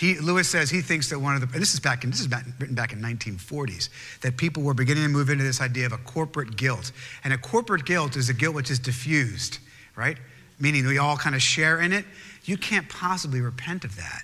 [0.00, 2.26] He, Lewis says he thinks that one of the, this is back in, this is
[2.26, 3.90] back, written back in 1940s,
[4.22, 6.90] that people were beginning to move into this idea of a corporate guilt.
[7.22, 9.58] And a corporate guilt is a guilt which is diffused,
[9.96, 10.16] right?
[10.58, 12.06] Meaning we all kind of share in it.
[12.44, 14.22] You can't possibly repent of that.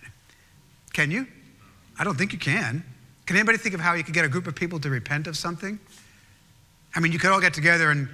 [0.94, 1.26] Can you?
[1.98, 2.82] I don't think you can.
[3.26, 5.36] Can anybody think of how you could get a group of people to repent of
[5.36, 5.78] something?
[6.94, 8.08] I mean, you could all get together and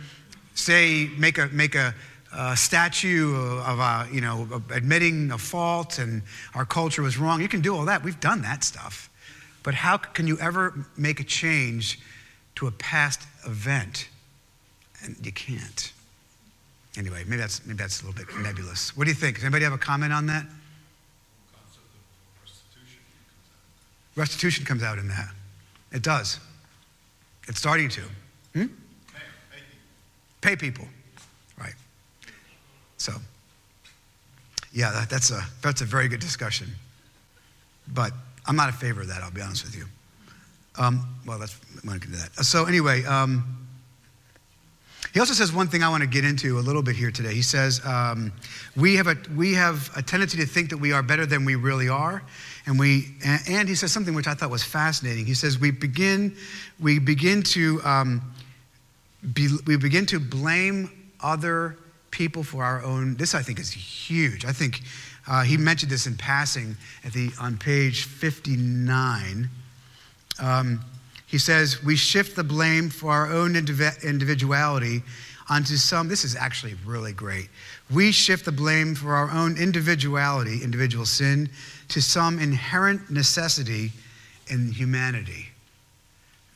[0.56, 1.94] say, make a, make a,
[2.32, 6.22] a statue of, uh, you know, admitting a fault and
[6.54, 7.40] our culture was wrong.
[7.40, 8.02] You can do all that.
[8.02, 9.10] We've done that stuff.
[9.62, 12.00] But how can you ever make a change
[12.56, 14.08] to a past event?
[15.04, 15.92] And you can't.
[16.96, 18.96] Anyway, maybe that's, maybe that's a little bit nebulous.
[18.96, 19.36] What do you think?
[19.36, 20.46] Does anybody have a comment on that?
[24.14, 25.28] Restitution comes out in that.
[25.90, 26.38] It does.
[27.48, 28.02] It's starting to.
[28.54, 28.66] Hmm?
[30.42, 30.84] Pay people.
[30.84, 31.01] Right.
[33.02, 33.14] So,
[34.72, 36.68] yeah, that, that's, a, that's a very good discussion.
[37.92, 38.12] But
[38.46, 39.86] I'm not in favor of that, I'll be honest with you.
[40.78, 42.44] Um, well, that's, going to get that.
[42.44, 43.66] So, anyway, um,
[45.12, 47.34] he also says one thing I want to get into a little bit here today.
[47.34, 48.32] He says, um,
[48.76, 51.56] we, have a, we have a tendency to think that we are better than we
[51.56, 52.22] really are.
[52.66, 55.26] And, we, and he says something which I thought was fascinating.
[55.26, 56.36] He says, we begin,
[56.78, 58.22] we begin, to, um,
[59.32, 60.88] be, we begin to blame
[61.20, 61.76] other
[62.12, 63.16] people for our own.
[63.16, 64.44] This, I think, is huge.
[64.44, 64.82] I think
[65.26, 69.50] uh, he mentioned this in passing at the, on page 59.
[70.40, 70.80] Um,
[71.26, 75.02] he says, We shift the blame for our own indiv- individuality
[75.48, 76.08] onto some.
[76.08, 77.48] This is actually really great.
[77.90, 81.50] We shift the blame for our own individuality, individual sin,
[81.88, 83.92] to some inherent necessity
[84.48, 85.48] in humanity.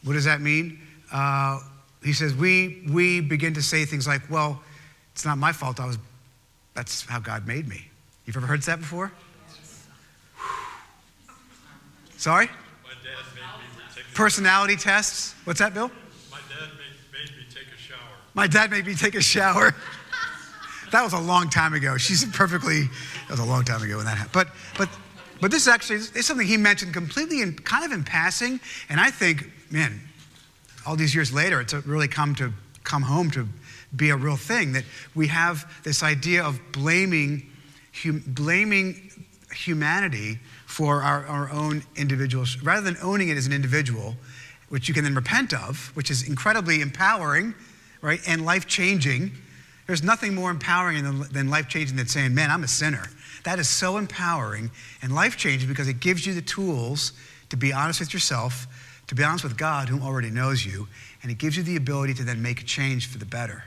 [0.04, 0.80] What does that mean?
[1.12, 1.60] Uh,
[2.04, 4.62] he says, we, we begin to say things like, well,
[5.16, 5.80] it's not my fault.
[5.80, 5.96] I was,
[6.74, 7.86] that's how God made me.
[8.26, 9.10] You've ever heard that before?
[12.18, 12.48] Sorry?
[12.84, 15.34] My dad made me take Personality tests.
[15.44, 15.90] What's that, Bill?
[16.30, 17.98] my dad made, made me take a shower.
[18.34, 19.74] My dad made me take a shower.
[20.92, 21.96] that was a long time ago.
[21.96, 24.34] She's perfectly, that was a long time ago when that happened.
[24.34, 24.90] But, but,
[25.40, 28.60] but this is actually it's something he mentioned completely in kind of in passing.
[28.90, 29.98] And I think, man,
[30.86, 32.52] all these years later, it's really come to
[32.84, 33.48] come home to
[33.96, 34.84] be a real thing that
[35.14, 37.50] we have this idea of blaming,
[38.02, 39.10] hum, blaming
[39.52, 44.14] humanity for our, our own individuals, rather than owning it as an individual,
[44.68, 47.54] which you can then repent of, which is incredibly empowering,
[48.02, 49.30] right, and life changing.
[49.86, 53.06] There's nothing more empowering than, than life changing than saying, man, I'm a sinner.
[53.44, 54.70] That is so empowering
[55.02, 57.12] and life changing because it gives you the tools
[57.50, 58.66] to be honest with yourself,
[59.06, 60.88] to be honest with God, who already knows you,
[61.22, 63.64] and it gives you the ability to then make a change for the better.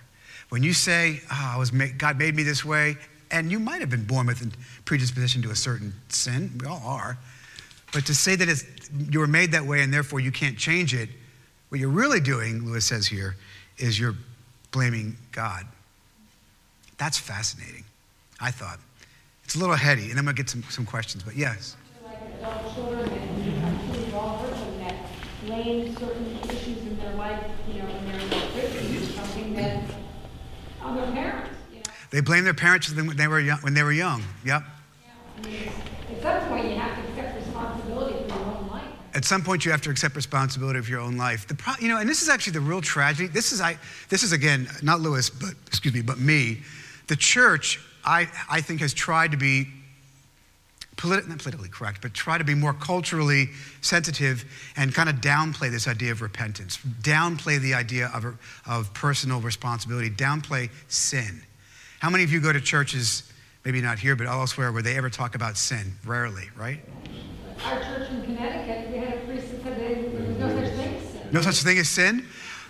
[0.49, 2.97] When you say, oh, I was made, God made me this way,
[3.31, 4.49] and you might have been born with a
[4.85, 7.17] predisposition to a certain sin, we all are,
[7.93, 8.63] but to say that
[9.09, 11.09] you were made that way and therefore you can't change it,
[11.69, 13.35] what you're really doing, Lewis says here,
[13.77, 14.15] is you're
[14.71, 15.65] blaming God.
[16.97, 17.85] That's fascinating,
[18.39, 18.79] I thought.
[19.43, 21.75] It's a little heady, and I'm going to get some, some questions, but yes.
[22.03, 23.39] like adult children, and
[25.45, 29.83] blame certain issues in their life, you know, when they're in their fifties, something that,
[30.89, 31.83] on their parents, you know?
[32.11, 33.59] They blame their parents when they were young.
[33.59, 34.23] When they were young.
[34.45, 34.63] Yep.
[34.63, 35.69] I mean,
[36.11, 38.85] at some point, you have to accept responsibility for your own life.
[39.13, 41.47] At some point, you have to accept responsibility for your own life.
[41.47, 43.27] The pro- you know, and this is actually the real tragedy.
[43.27, 43.77] This is I.
[44.09, 46.61] This is again not Lewis, but excuse me, but me.
[47.07, 49.67] The church, I, I think, has tried to be
[50.99, 53.49] politi- not politically correct, but try to be more culturally
[53.81, 54.45] sensitive
[54.75, 58.37] and kind of downplay this idea of repentance, downplay the idea of,
[58.67, 61.41] of personal responsibility, downplay sin.
[61.99, 63.31] How many of you go to churches,
[63.65, 65.93] maybe not here, but elsewhere, where they ever talk about sin?
[66.05, 66.79] Rarely, right?
[67.63, 70.97] Our church in Connecticut, we had a priest that said there was no such thing
[70.97, 71.29] as sin.
[71.31, 72.25] No such thing as sin.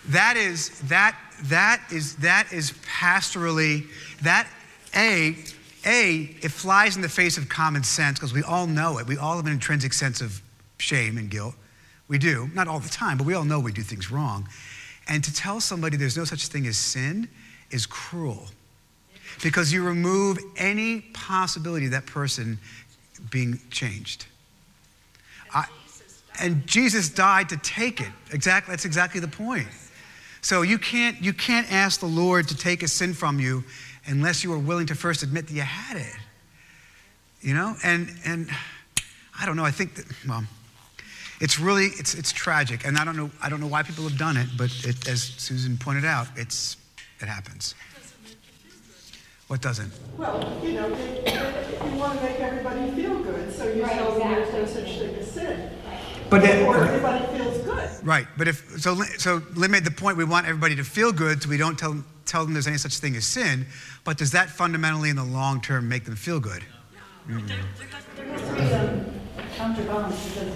[0.09, 3.87] That is that that is that is pastorally
[4.21, 4.47] that
[4.95, 5.35] a
[5.85, 9.07] a it flies in the face of common sense because we all know it.
[9.07, 10.41] We all have an intrinsic sense of
[10.77, 11.55] shame and guilt.
[12.07, 14.47] We do, not all the time, but we all know we do things wrong.
[15.07, 17.29] And to tell somebody there's no such thing as sin
[17.71, 18.47] is cruel
[19.43, 22.57] because you remove any possibility of that person
[23.29, 24.25] being changed.
[25.53, 25.65] I,
[26.39, 28.09] and Jesus died to take it.
[28.31, 29.67] Exactly, that's exactly the point.
[30.41, 33.63] So you can't, you can't ask the Lord to take a sin from you
[34.09, 36.15] unless you are willing to first admit that you had it.
[37.41, 37.75] You know?
[37.83, 38.49] And, and
[39.39, 40.43] I don't know, I think that, well,
[41.39, 42.85] it's really, it's, it's tragic.
[42.85, 45.21] And I don't, know, I don't know why people have done it, but it, as
[45.21, 46.75] Susan pointed out, it's,
[47.21, 47.75] it happens.
[49.47, 49.91] What doesn't?
[50.17, 53.93] Well, you know, they, they, you want to make everybody feel good, so you Right,
[53.93, 54.91] tell them there's no exactly.
[54.91, 55.69] such thing as sin.
[56.29, 57.89] But then- Or everybody feels good.
[58.05, 61.43] Right, but if so, so Lynn made the point we want everybody to feel good,
[61.43, 63.65] so we don't tell tell them there's any such thing as sin.
[64.03, 66.63] But does that fundamentally, in the long term, make them feel good?
[67.27, 67.47] Mm-hmm.
[67.47, 67.57] There
[68.27, 70.53] has to be a counterbalance because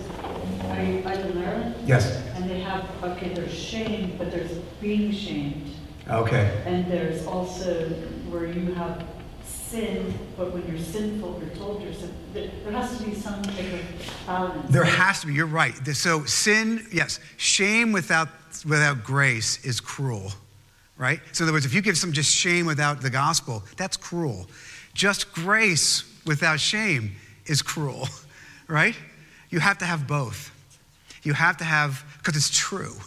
[0.66, 2.22] I, I Ireland Yes.
[2.36, 4.52] and they have, okay, there's shame, but there's
[4.82, 5.72] being shamed.
[6.10, 6.62] Okay.
[6.66, 7.90] And there's also
[8.30, 9.04] where you have
[9.74, 12.16] sin, but when you're sinful, you're told you're sinful.
[12.34, 14.72] There has to be some type of balance.
[14.72, 15.34] There has to be.
[15.34, 15.74] You're right.
[15.96, 18.30] So sin, yes, shame without
[18.66, 20.32] without grace is cruel,
[20.98, 21.20] right?
[21.32, 24.48] So in other words, if you give some just shame without the gospel, that's cruel.
[24.94, 27.16] Just grace without shame
[27.48, 28.08] is cruel,
[28.68, 28.96] right?
[29.50, 30.52] You have to have both.
[31.24, 32.96] You have to have because it's true.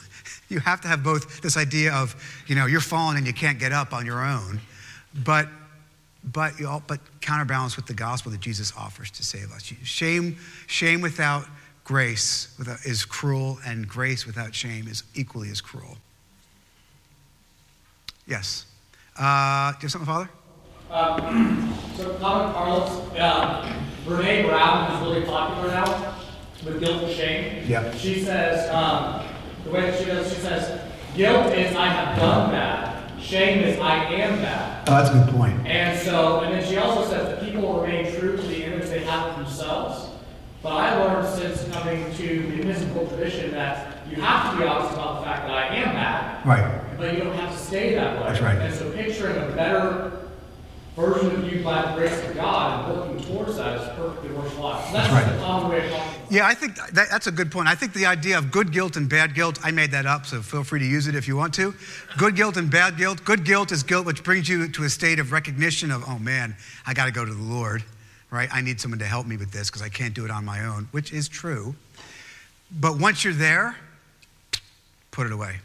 [0.49, 2.15] You have to have both this idea of,
[2.47, 4.61] you know, you're falling and you can't get up on your own,
[5.25, 5.49] but
[6.27, 6.55] but
[6.87, 9.63] but counterbalance with the gospel that Jesus offers to save us.
[9.83, 11.47] Shame, shame without
[11.85, 15.97] grace without, is cruel, and grace without shame is equally as cruel.
[18.27, 18.67] Yes.
[19.17, 20.31] Uh, do you have something, Father?
[20.91, 26.17] Um, so common parlance, uh, Brene Brown is really popular now
[26.65, 27.65] with guilt and shame.
[27.69, 27.95] Yeah.
[27.95, 29.25] She says, um,
[29.65, 30.81] the way that she does, she says,
[31.15, 33.21] guilt is I have done bad.
[33.21, 34.66] Shame is I am bad.
[34.89, 35.67] Oh, that's a good point.
[35.67, 39.01] And so, and then she also says that people remain true to the image they
[39.01, 40.11] have of themselves.
[40.63, 44.95] But I learned since coming to the Episcopal tradition that you have to be honest
[44.95, 46.81] about the fact that I am bad, Right.
[46.99, 48.29] but you don't have to stay that way.
[48.29, 48.59] That's right.
[48.59, 50.13] And so picturing a better
[50.95, 54.85] version of you by the grace of God and working towards that is perfectly worthwhile.
[54.87, 55.37] So that's That's right.
[55.37, 56.16] the common way of talking.
[56.29, 57.69] Yeah, I think that, that's a good point.
[57.69, 60.43] I think the idea of good guilt and bad guilt, I made that up, so
[60.43, 61.75] feel free to use it if you want to.
[62.19, 63.25] Good guilt and bad guilt.
[63.25, 66.57] Good guilt is guilt which brings you to a state of recognition of, oh man,
[66.87, 67.85] I got to go to the Lord,
[68.31, 68.49] right?
[68.53, 70.65] I need someone to help me with this because I can't do it on my
[70.65, 71.75] own, which is true.
[72.71, 73.77] But once you're there,
[75.13, 75.57] put it away.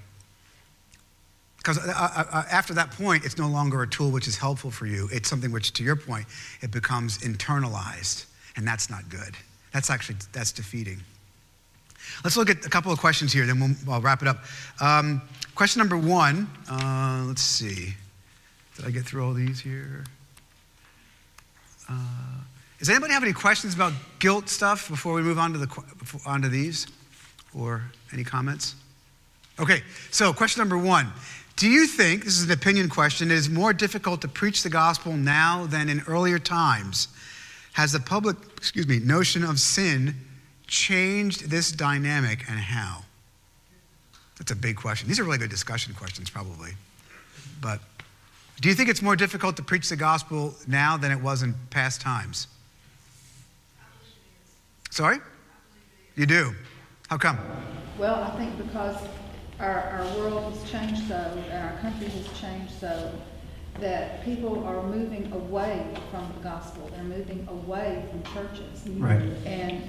[1.58, 4.72] Because uh, uh, uh, after that point, it's no longer a tool which is helpful
[4.72, 5.10] for you.
[5.12, 6.26] It's something which, to your point,
[6.62, 9.36] it becomes internalized, and that's not good.
[9.74, 11.00] That's actually that's defeating.
[12.24, 14.44] Let's look at a couple of questions here, then we'll I'll wrap it up.
[14.80, 15.22] Um,
[15.56, 16.50] question number one.
[16.70, 17.96] Uh, let's see.
[18.76, 20.04] Did I get through all these here?
[21.90, 21.94] Uh,
[22.80, 25.84] does anybody have any questions about guilt stuff before we move on to the
[26.26, 26.88] on to these,
[27.54, 28.76] or any comments?
[29.60, 31.12] Okay, so question number one.
[31.58, 34.70] Do you think, this is an opinion question, it is more difficult to preach the
[34.70, 37.10] gospel now than in earlier times?
[37.74, 40.16] Has the public, excuse me, notion of sin
[40.68, 43.04] changed this dynamic and how?
[44.38, 45.08] That's a big question.
[45.08, 46.72] These are really good discussion questions, probably.
[47.62, 47.80] But
[48.60, 51.54] do you think it's more difficult to preach the gospel now than it was in
[51.70, 52.48] past times?
[54.90, 55.20] Sorry?
[56.16, 56.54] You do.
[57.08, 57.40] How come?
[57.98, 58.98] Well, I think because
[59.60, 63.14] our, our world has changed so, and our country has changed so,
[63.80, 66.90] that people are moving away from the gospel.
[66.94, 68.88] They're moving away from churches.
[68.88, 69.22] Right.
[69.46, 69.82] And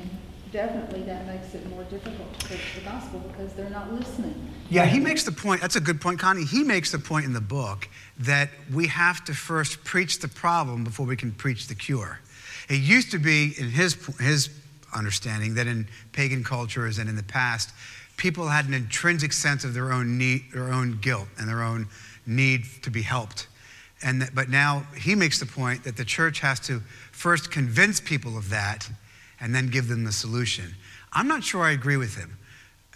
[0.53, 4.35] definitely that makes it more difficult to preach the gospel because they're not listening.
[4.71, 5.61] Yeah, he makes the point.
[5.61, 6.45] That's a good point, Connie.
[6.45, 10.85] He makes the point in the book that we have to first preach the problem
[10.85, 12.21] before we can preach the cure.
[12.69, 14.51] It used to be, in his, his
[14.95, 17.71] understanding, that in pagan cultures and in the past,
[18.17, 21.89] people had an intrinsic sense of their own need, their own guilt, and their own
[22.27, 23.49] need to be helped.
[24.05, 26.81] And that, but now he makes the point that the church has to
[27.13, 28.89] first convince people of that
[29.41, 30.75] and then give them the solution.
[31.13, 32.39] I'm not sure I agree with him.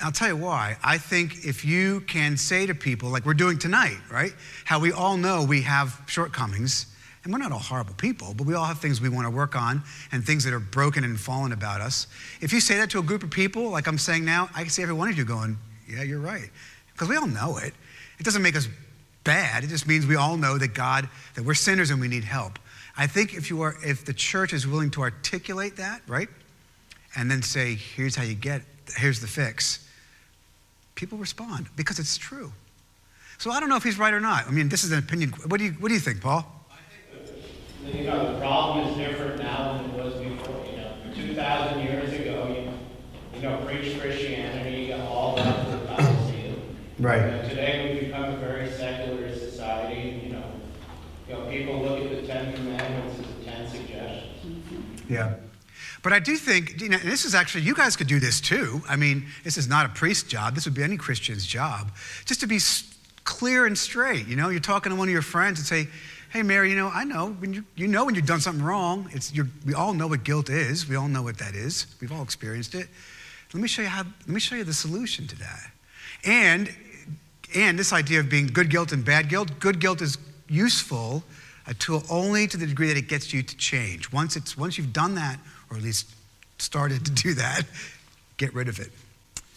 [0.02, 0.76] I'll tell you why.
[0.84, 4.32] I think if you can say to people, like we're doing tonight, right?
[4.64, 6.86] How we all know we have shortcomings,
[7.24, 9.56] and we're not all horrible people, but we all have things we want to work
[9.56, 9.82] on
[10.12, 12.06] and things that are broken and fallen about us.
[12.40, 14.70] If you say that to a group of people, like I'm saying now, I can
[14.70, 16.50] see every one of you going, yeah, you're right.
[16.92, 17.74] Because we all know it.
[18.18, 18.68] It doesn't make us
[19.26, 19.64] bad.
[19.64, 22.58] It just means we all know that God, that we're sinners and we need help.
[22.96, 26.28] I think if you are, if the church is willing to articulate that, right?
[27.14, 28.62] And then say, here's how you get,
[28.96, 29.82] here's the fix
[30.94, 32.50] people respond because it's true.
[33.36, 34.46] So I don't know if he's right or not.
[34.48, 35.28] I mean, this is an opinion.
[35.46, 36.50] What do you, what do you think, Paul?
[37.84, 42.12] You know, the problem is different now than it was before, you know, 2,000 years
[42.14, 46.16] ago, you, you know, preach Christianity, you got all that to the Bible
[46.98, 47.20] Right.
[47.20, 50.44] You know, Today, we've become a very secular society, you know,
[51.28, 54.95] you know, people look at the Ten Commandments as the Ten Suggestions.
[55.08, 55.34] Yeah.
[56.02, 58.80] But I do think, you know, this is actually, you guys could do this too.
[58.88, 60.54] I mean, this is not a priest's job.
[60.54, 61.90] This would be any Christian's job.
[62.24, 62.60] Just to be
[63.24, 64.26] clear and straight.
[64.26, 65.88] You know, you're talking to one of your friends and say,
[66.30, 69.08] hey, Mary, you know, I know when you, you know when you've done something wrong.
[69.12, 69.32] It's,
[69.64, 70.88] we all know what guilt is.
[70.88, 71.86] We all know what that is.
[72.00, 72.88] We've all experienced it.
[73.52, 75.70] Let me show you how, let me show you the solution to that.
[76.24, 76.72] And,
[77.54, 81.24] and this idea of being good guilt and bad guilt, good guilt is useful
[81.66, 84.12] a tool only to the degree that it gets you to change.
[84.12, 85.38] Once, it's, once you've done that,
[85.70, 86.08] or at least
[86.58, 87.62] started to do that,
[88.36, 88.90] get rid of it.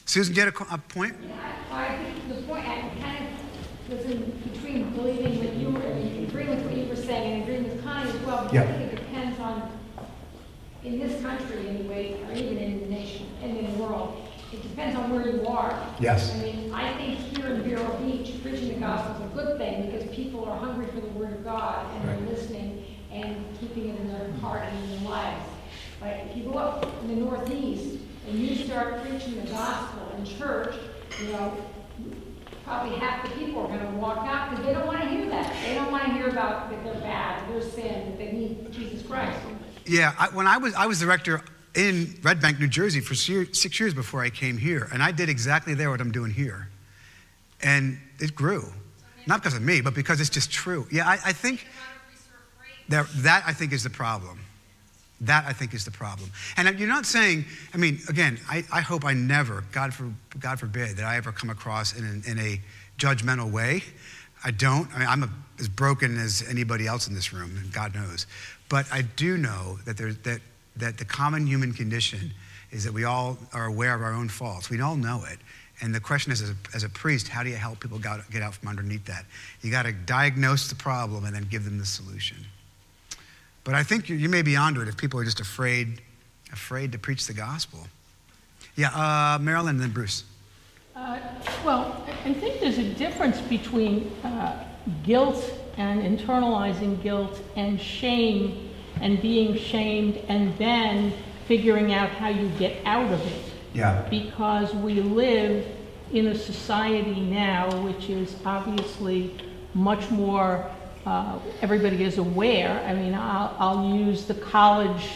[0.05, 1.15] Susan, do you have a, a point?
[1.71, 6.49] I think the point, I kind of was in between believing what you were, agreeing
[6.49, 8.43] with what you were saying and agreeing with Connie as well.
[8.45, 8.63] Because Yeah.
[8.63, 9.79] I think it depends on,
[10.83, 15.11] in this country anyway, or even in the nation, and in the world, it depends
[15.11, 15.87] on where you are.
[15.99, 16.33] Yes.
[16.33, 19.89] I mean, I think here in Vero Beach, preaching the gospel is a good thing
[19.91, 22.19] because people are hungry for the word of God and Right.
[22.19, 25.45] they're listening and keeping it in their heart and in their lives.
[25.99, 30.25] But if you go up in the Northeast and you start preaching the gospel in
[30.25, 30.75] church,
[31.21, 31.53] you know,
[32.63, 35.53] probably half the people are gonna walk out because they don't wanna hear that.
[35.65, 39.37] They don't wanna hear about that they're bad, they're sin, that they need Jesus Christ.
[39.85, 41.41] Yeah, I, when I was, I was director
[41.75, 45.29] in Red Bank, New Jersey for six years before I came here, and I did
[45.29, 46.69] exactly there what I'm doing here.
[47.61, 48.65] And it grew.
[49.27, 50.87] Not because of me, but because it's just true.
[50.91, 51.67] Yeah, I, I think
[52.89, 54.39] that, that I think is the problem.
[55.21, 56.31] That I think is the problem.
[56.55, 60.59] And you're not saying, I mean, again, I, I hope I never, God, for, God
[60.59, 62.61] forbid, that I ever come across in, an, in a
[62.97, 63.83] judgmental way.
[64.43, 64.89] I don't.
[64.95, 68.25] I mean, I'm a, as broken as anybody else in this room, and God knows.
[68.69, 70.39] But I do know that, there's, that
[70.79, 72.33] that the common human condition
[72.71, 74.69] is that we all are aware of our own faults.
[74.69, 75.39] We all know it.
[75.81, 78.41] And the question is, as a, as a priest, how do you help people get
[78.41, 79.25] out, from underneath that?
[79.61, 82.37] You got to diagnose the problem and then give them the solution.
[83.63, 86.01] But I think you, you may be onto it if people are just afraid,
[86.51, 87.87] afraid to preach the gospel.
[88.75, 90.23] Yeah, uh, Marilyn and then Bruce.
[90.95, 91.19] Uh,
[91.63, 94.65] Well, I think there's a difference between uh,
[95.03, 95.43] guilt
[95.77, 98.68] and internalizing guilt and shame
[99.01, 101.13] and being shamed and then
[101.47, 103.43] figuring out how you get out of it.
[103.73, 104.05] Yeah.
[104.09, 105.65] Because we live
[106.11, 109.33] in a society now which is obviously
[109.73, 110.69] much more,
[111.05, 112.83] uh, everybody is aware.
[112.85, 115.07] I mean, I'll, I'll use the college,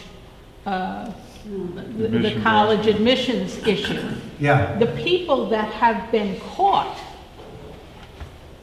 [0.66, 1.12] uh,
[1.46, 4.02] the- the Admission college admissions issue
[4.40, 4.78] Yeah.
[4.78, 6.98] the people that have been caught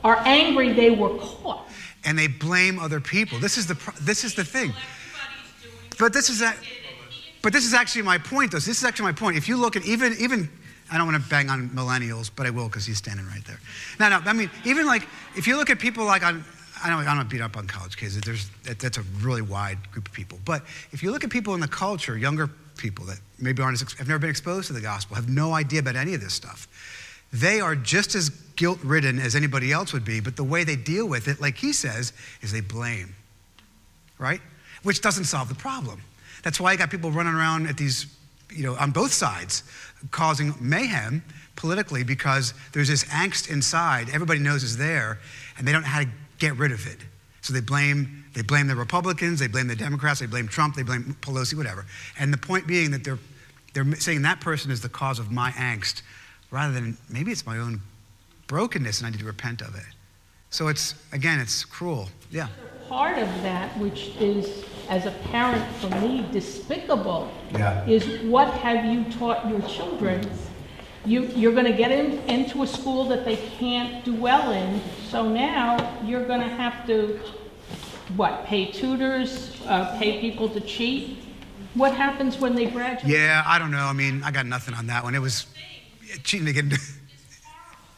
[0.02, 1.68] are angry they were caught.
[2.04, 3.38] And they blame other people.
[3.38, 4.72] This is the, pro- this is the thing.
[6.00, 6.56] But this is that.
[7.42, 8.58] But this is actually my point, though.
[8.58, 9.36] This is actually my point.
[9.36, 10.48] If you look at even even
[10.90, 13.60] I don't want to bang on millennials, but I will because he's standing right there.
[14.00, 14.20] No, no.
[14.24, 16.44] I mean, even like if you look at people like on.
[16.82, 18.18] I don't, I don't beat up on college kids.
[18.22, 20.38] There's, that, that's a really wide group of people.
[20.46, 22.48] But if you look at people in the culture, younger
[22.78, 25.80] people that maybe aren't as, have never been exposed to the gospel, have no idea
[25.80, 26.66] about any of this stuff,
[27.34, 30.20] they are just as guilt ridden as anybody else would be.
[30.20, 33.14] But the way they deal with it, like he says, is they blame
[34.20, 34.40] right?
[34.82, 36.02] Which doesn't solve the problem.
[36.42, 38.06] That's why you got people running around at these,
[38.50, 39.62] you know, on both sides,
[40.10, 41.22] causing mayhem
[41.56, 44.08] politically because there's this angst inside.
[44.12, 45.18] Everybody knows is there,
[45.58, 46.08] and they don't know how to
[46.38, 46.98] get rid of it.
[47.42, 50.82] So they blame they blame the Republicans, they blame the Democrats, they blame Trump, they
[50.82, 51.84] blame Pelosi, whatever.
[52.18, 53.18] And the point being that they're
[53.72, 56.02] they're saying that person is the cause of my angst,
[56.50, 57.80] rather than maybe it's my own
[58.46, 59.84] brokenness and I need to repent of it.
[60.50, 62.08] So it's again, it's cruel.
[62.30, 62.48] Yeah.
[62.90, 67.86] Part of that, which is, as a parent for me, despicable, Yeah.
[67.86, 70.28] is what have you taught your children?
[71.06, 74.80] You, you're going to get in, into a school that they can't do well in,
[75.08, 77.20] so now you're going to have to,
[78.16, 81.18] what, pay tutors, uh, pay people to cheat?
[81.74, 83.06] What happens when they graduate?
[83.12, 83.86] Yeah, I don't know.
[83.86, 85.14] I mean, I got nothing on that one.
[85.14, 85.46] It was
[86.24, 86.80] cheating to get into.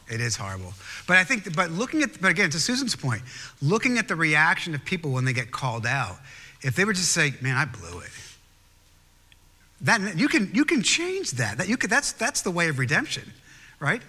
[0.09, 0.73] It is horrible.
[1.07, 3.21] But I think, but looking at, but again, to Susan's point,
[3.61, 6.17] looking at the reaction of people when they get called out,
[6.61, 8.11] if they were just say, "Man, I blew it,"
[9.81, 11.57] that you can you can change that.
[11.57, 11.89] That you could.
[11.89, 13.31] That's that's the way of redemption,
[13.79, 14.01] right?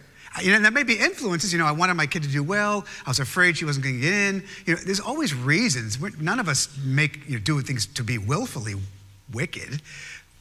[0.42, 1.52] You know, and that may be influences.
[1.52, 2.84] You know, I wanted my kid to do well.
[3.06, 4.44] I was afraid she wasn't going to get in.
[4.66, 6.00] You know, there's always reasons.
[6.00, 8.74] We're, none of us make you know, do things to be willfully
[9.32, 9.80] wicked.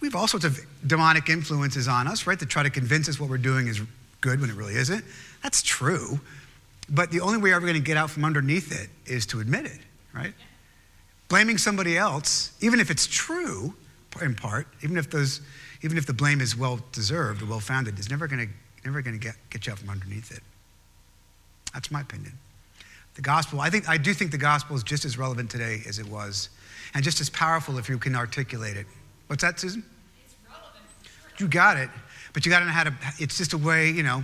[0.02, 3.20] We have all sorts of demonic influences on us, right, to try to convince us
[3.20, 3.82] what we're doing is
[4.20, 5.04] good when it really isn't.
[5.44, 6.20] That's true.
[6.90, 9.40] But the only way we're ever going to get out from underneath it is to
[9.40, 9.80] admit it,
[10.14, 10.34] right?
[11.30, 13.76] Blaming somebody else, even if it's true
[14.22, 15.42] in part, even if those,
[15.82, 18.54] even if the blame is well deserved or well founded, is never going to
[18.86, 20.44] never going to get, get you out from underneath it.
[21.74, 22.34] That's my opinion.
[23.16, 26.00] The gospel, I think I do think the gospel is just as relevant today as
[26.00, 26.50] it was,
[26.94, 28.88] and just as powerful if you can articulate it.
[29.28, 29.84] What's that, Susan?
[30.26, 30.84] It's relevant.
[31.38, 31.90] You got it,
[32.34, 32.94] but you got to know how to.
[33.20, 34.24] It's just a way, you know,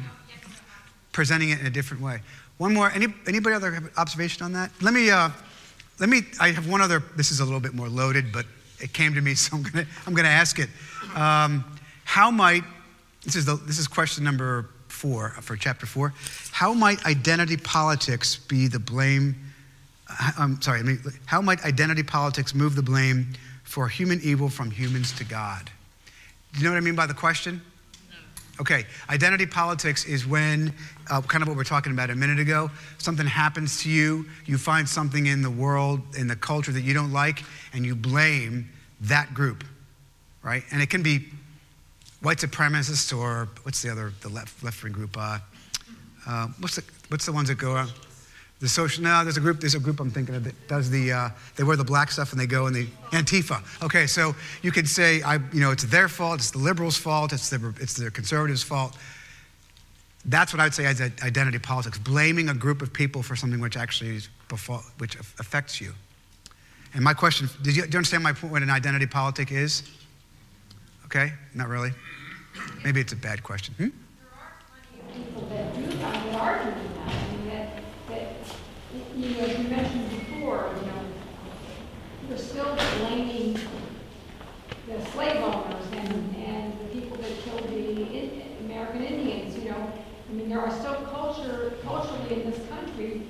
[1.11, 2.21] presenting it in a different way.
[2.57, 2.91] One more.
[2.91, 4.71] Any, anybody other have observation on that?
[4.81, 5.09] Let me.
[5.09, 5.29] Uh,
[5.99, 6.21] let me.
[6.39, 7.03] I have one other.
[7.15, 8.45] This is a little bit more loaded, but
[8.79, 9.85] it came to me, so I'm gonna.
[10.05, 10.69] I'm gonna ask it.
[11.15, 11.65] Um,
[12.05, 12.63] how might
[13.23, 16.13] this is the, this is question number four for chapter four.
[16.51, 19.35] How might identity politics be the blame?
[20.09, 20.79] uh, I'm sorry.
[20.79, 23.27] I mean, how might identity politics move the blame
[23.63, 25.69] for human evil from humans to God?
[26.53, 27.61] Do you know what I mean by the question?
[28.59, 30.73] Okay, identity politics is when,
[31.09, 34.25] uh, kind of what we are talking about a minute ago, something happens to you,
[34.45, 37.95] you find something in the world, in the culture that you don't like, and you
[37.95, 38.69] blame
[39.01, 39.63] that group,
[40.43, 40.63] right?
[40.71, 41.29] And it can be
[42.21, 45.15] white supremacists or what's the other, the left left wing group?
[45.17, 45.39] Uh,
[46.27, 47.75] uh, what's the what's the ones that go?
[47.75, 47.87] Uh,
[48.59, 49.03] the social.
[49.03, 49.59] No, there's a group.
[49.59, 51.11] There's a group I'm thinking of that does the.
[51.11, 53.63] Uh, they wear the black stuff and they go and they Antifa.
[53.83, 56.39] Okay, so you could say, I, you know, it's their fault.
[56.39, 57.31] It's the liberals' fault.
[57.33, 58.97] It's the it's the conservatives' fault.
[60.25, 63.61] That's what I would say as identity politics, blaming a group of people for something
[63.61, 65.93] which actually befall, which affects you.
[66.93, 68.51] And my question: Did you, do you understand my point?
[68.51, 69.83] What an identity politic is?
[71.05, 71.91] Okay, not really.
[72.83, 73.73] Maybe it's a bad question.
[73.75, 73.89] Hmm?
[79.19, 81.03] You know, as you mentioned before, you know,
[82.29, 83.59] we're still blaming
[84.87, 89.91] the slave owners and, and the people that killed the In- American Indians, you know.
[90.29, 93.23] I mean, there are still culture, culturally in this country,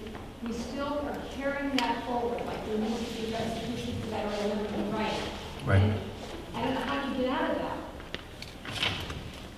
[0.43, 4.51] we still are carrying that forward, like there needs to be restitution for that or
[4.51, 5.19] everything right.
[5.65, 5.81] Right.
[5.81, 5.99] And
[6.55, 7.77] I don't know how you get out of that?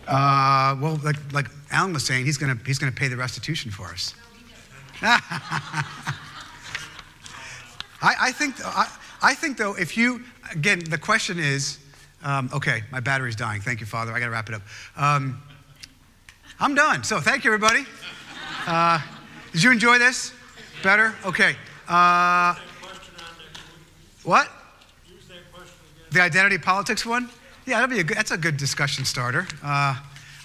[0.08, 3.70] Uh, well, like, like Alan was saying, he's going to he's gonna pay the restitution
[3.70, 4.14] for us.
[8.02, 8.91] I, I, think, I,
[9.22, 11.80] I think, though, if you, again, the question is
[12.24, 13.62] um, okay, my battery's dying.
[13.62, 14.12] Thank you, Father.
[14.12, 14.62] I got to wrap it up.
[14.95, 15.41] Um,
[16.60, 17.04] I'm done.
[17.04, 17.86] So thank you, everybody.
[18.68, 18.99] Uh,
[19.52, 20.32] did you enjoy this?
[20.84, 21.16] Better?
[21.26, 21.56] Okay.
[21.88, 22.56] Uh,
[24.24, 24.49] what?
[26.12, 27.30] The identity politics one?
[27.66, 29.47] Yeah, that'd be a good, that's a good discussion starter.
[29.64, 29.95] Uh,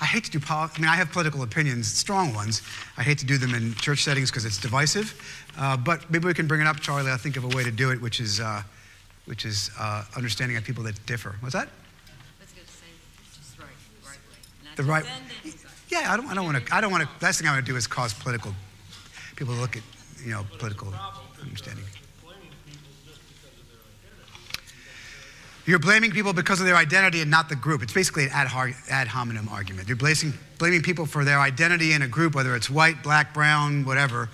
[0.00, 2.62] I hate to do poli- I mean, I have political opinions, strong ones.
[2.98, 5.14] I hate to do them in church settings because it's divisive.
[5.58, 7.10] Uh, but maybe we can bring it up, Charlie.
[7.10, 8.62] I think of a way to do it, which is, uh,
[9.24, 11.36] which is uh, understanding of people that differ.
[11.40, 11.68] What's that?
[12.46, 13.68] Say right,
[14.04, 14.76] right way.
[14.76, 15.04] The right.
[15.88, 16.26] Yeah, I don't.
[16.26, 16.74] I don't want to.
[16.74, 17.24] I don't want to.
[17.24, 18.52] Last thing I want to do is cause political
[19.36, 19.82] people to look at,
[20.22, 20.92] you know, political
[21.42, 21.84] understanding.
[25.66, 27.82] You're blaming people because of their identity and not the group.
[27.82, 29.88] It's basically an ad, ad hominem argument.
[29.88, 33.84] You're blaming, blaming people for their identity in a group, whether it's white, black, brown,
[33.84, 34.28] whatever,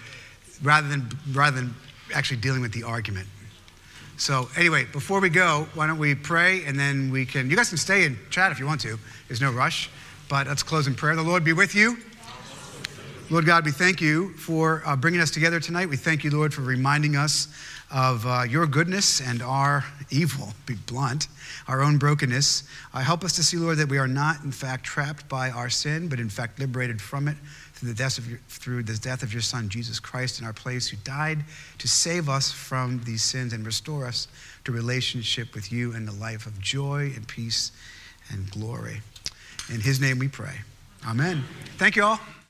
[0.63, 1.75] rather than, rather than
[2.15, 3.27] actually dealing with the argument.
[4.19, 7.71] So, anyway, before we go, why don't we pray and then we can, you guys
[7.71, 8.99] can stay and chat if you want to.
[9.29, 9.91] There's no rush.
[10.29, 11.17] But let's close in prayer.
[11.17, 11.97] The Lord be with you.
[13.31, 15.89] Lord God, we thank you for uh, bringing us together tonight.
[15.89, 17.49] We thank you, Lord, for reminding us
[17.93, 21.29] of uh, your goodness and our evil, be blunt,
[21.69, 22.65] our own brokenness.
[22.95, 25.69] Uh, help us to see, Lord, that we are not, in fact, trapped by our
[25.69, 27.37] sin, but in fact liberated from it
[27.75, 30.53] through the death of your, through the death of your Son, Jesus Christ, in our
[30.53, 31.45] place, who died
[31.79, 34.29] to save us from these sins and restore us
[34.65, 37.73] to relationship with you and the life of joy and peace
[38.31, 39.01] and glory.
[39.69, 40.55] In his name we pray.
[41.07, 41.45] Amen.
[41.77, 42.42] Thank you all.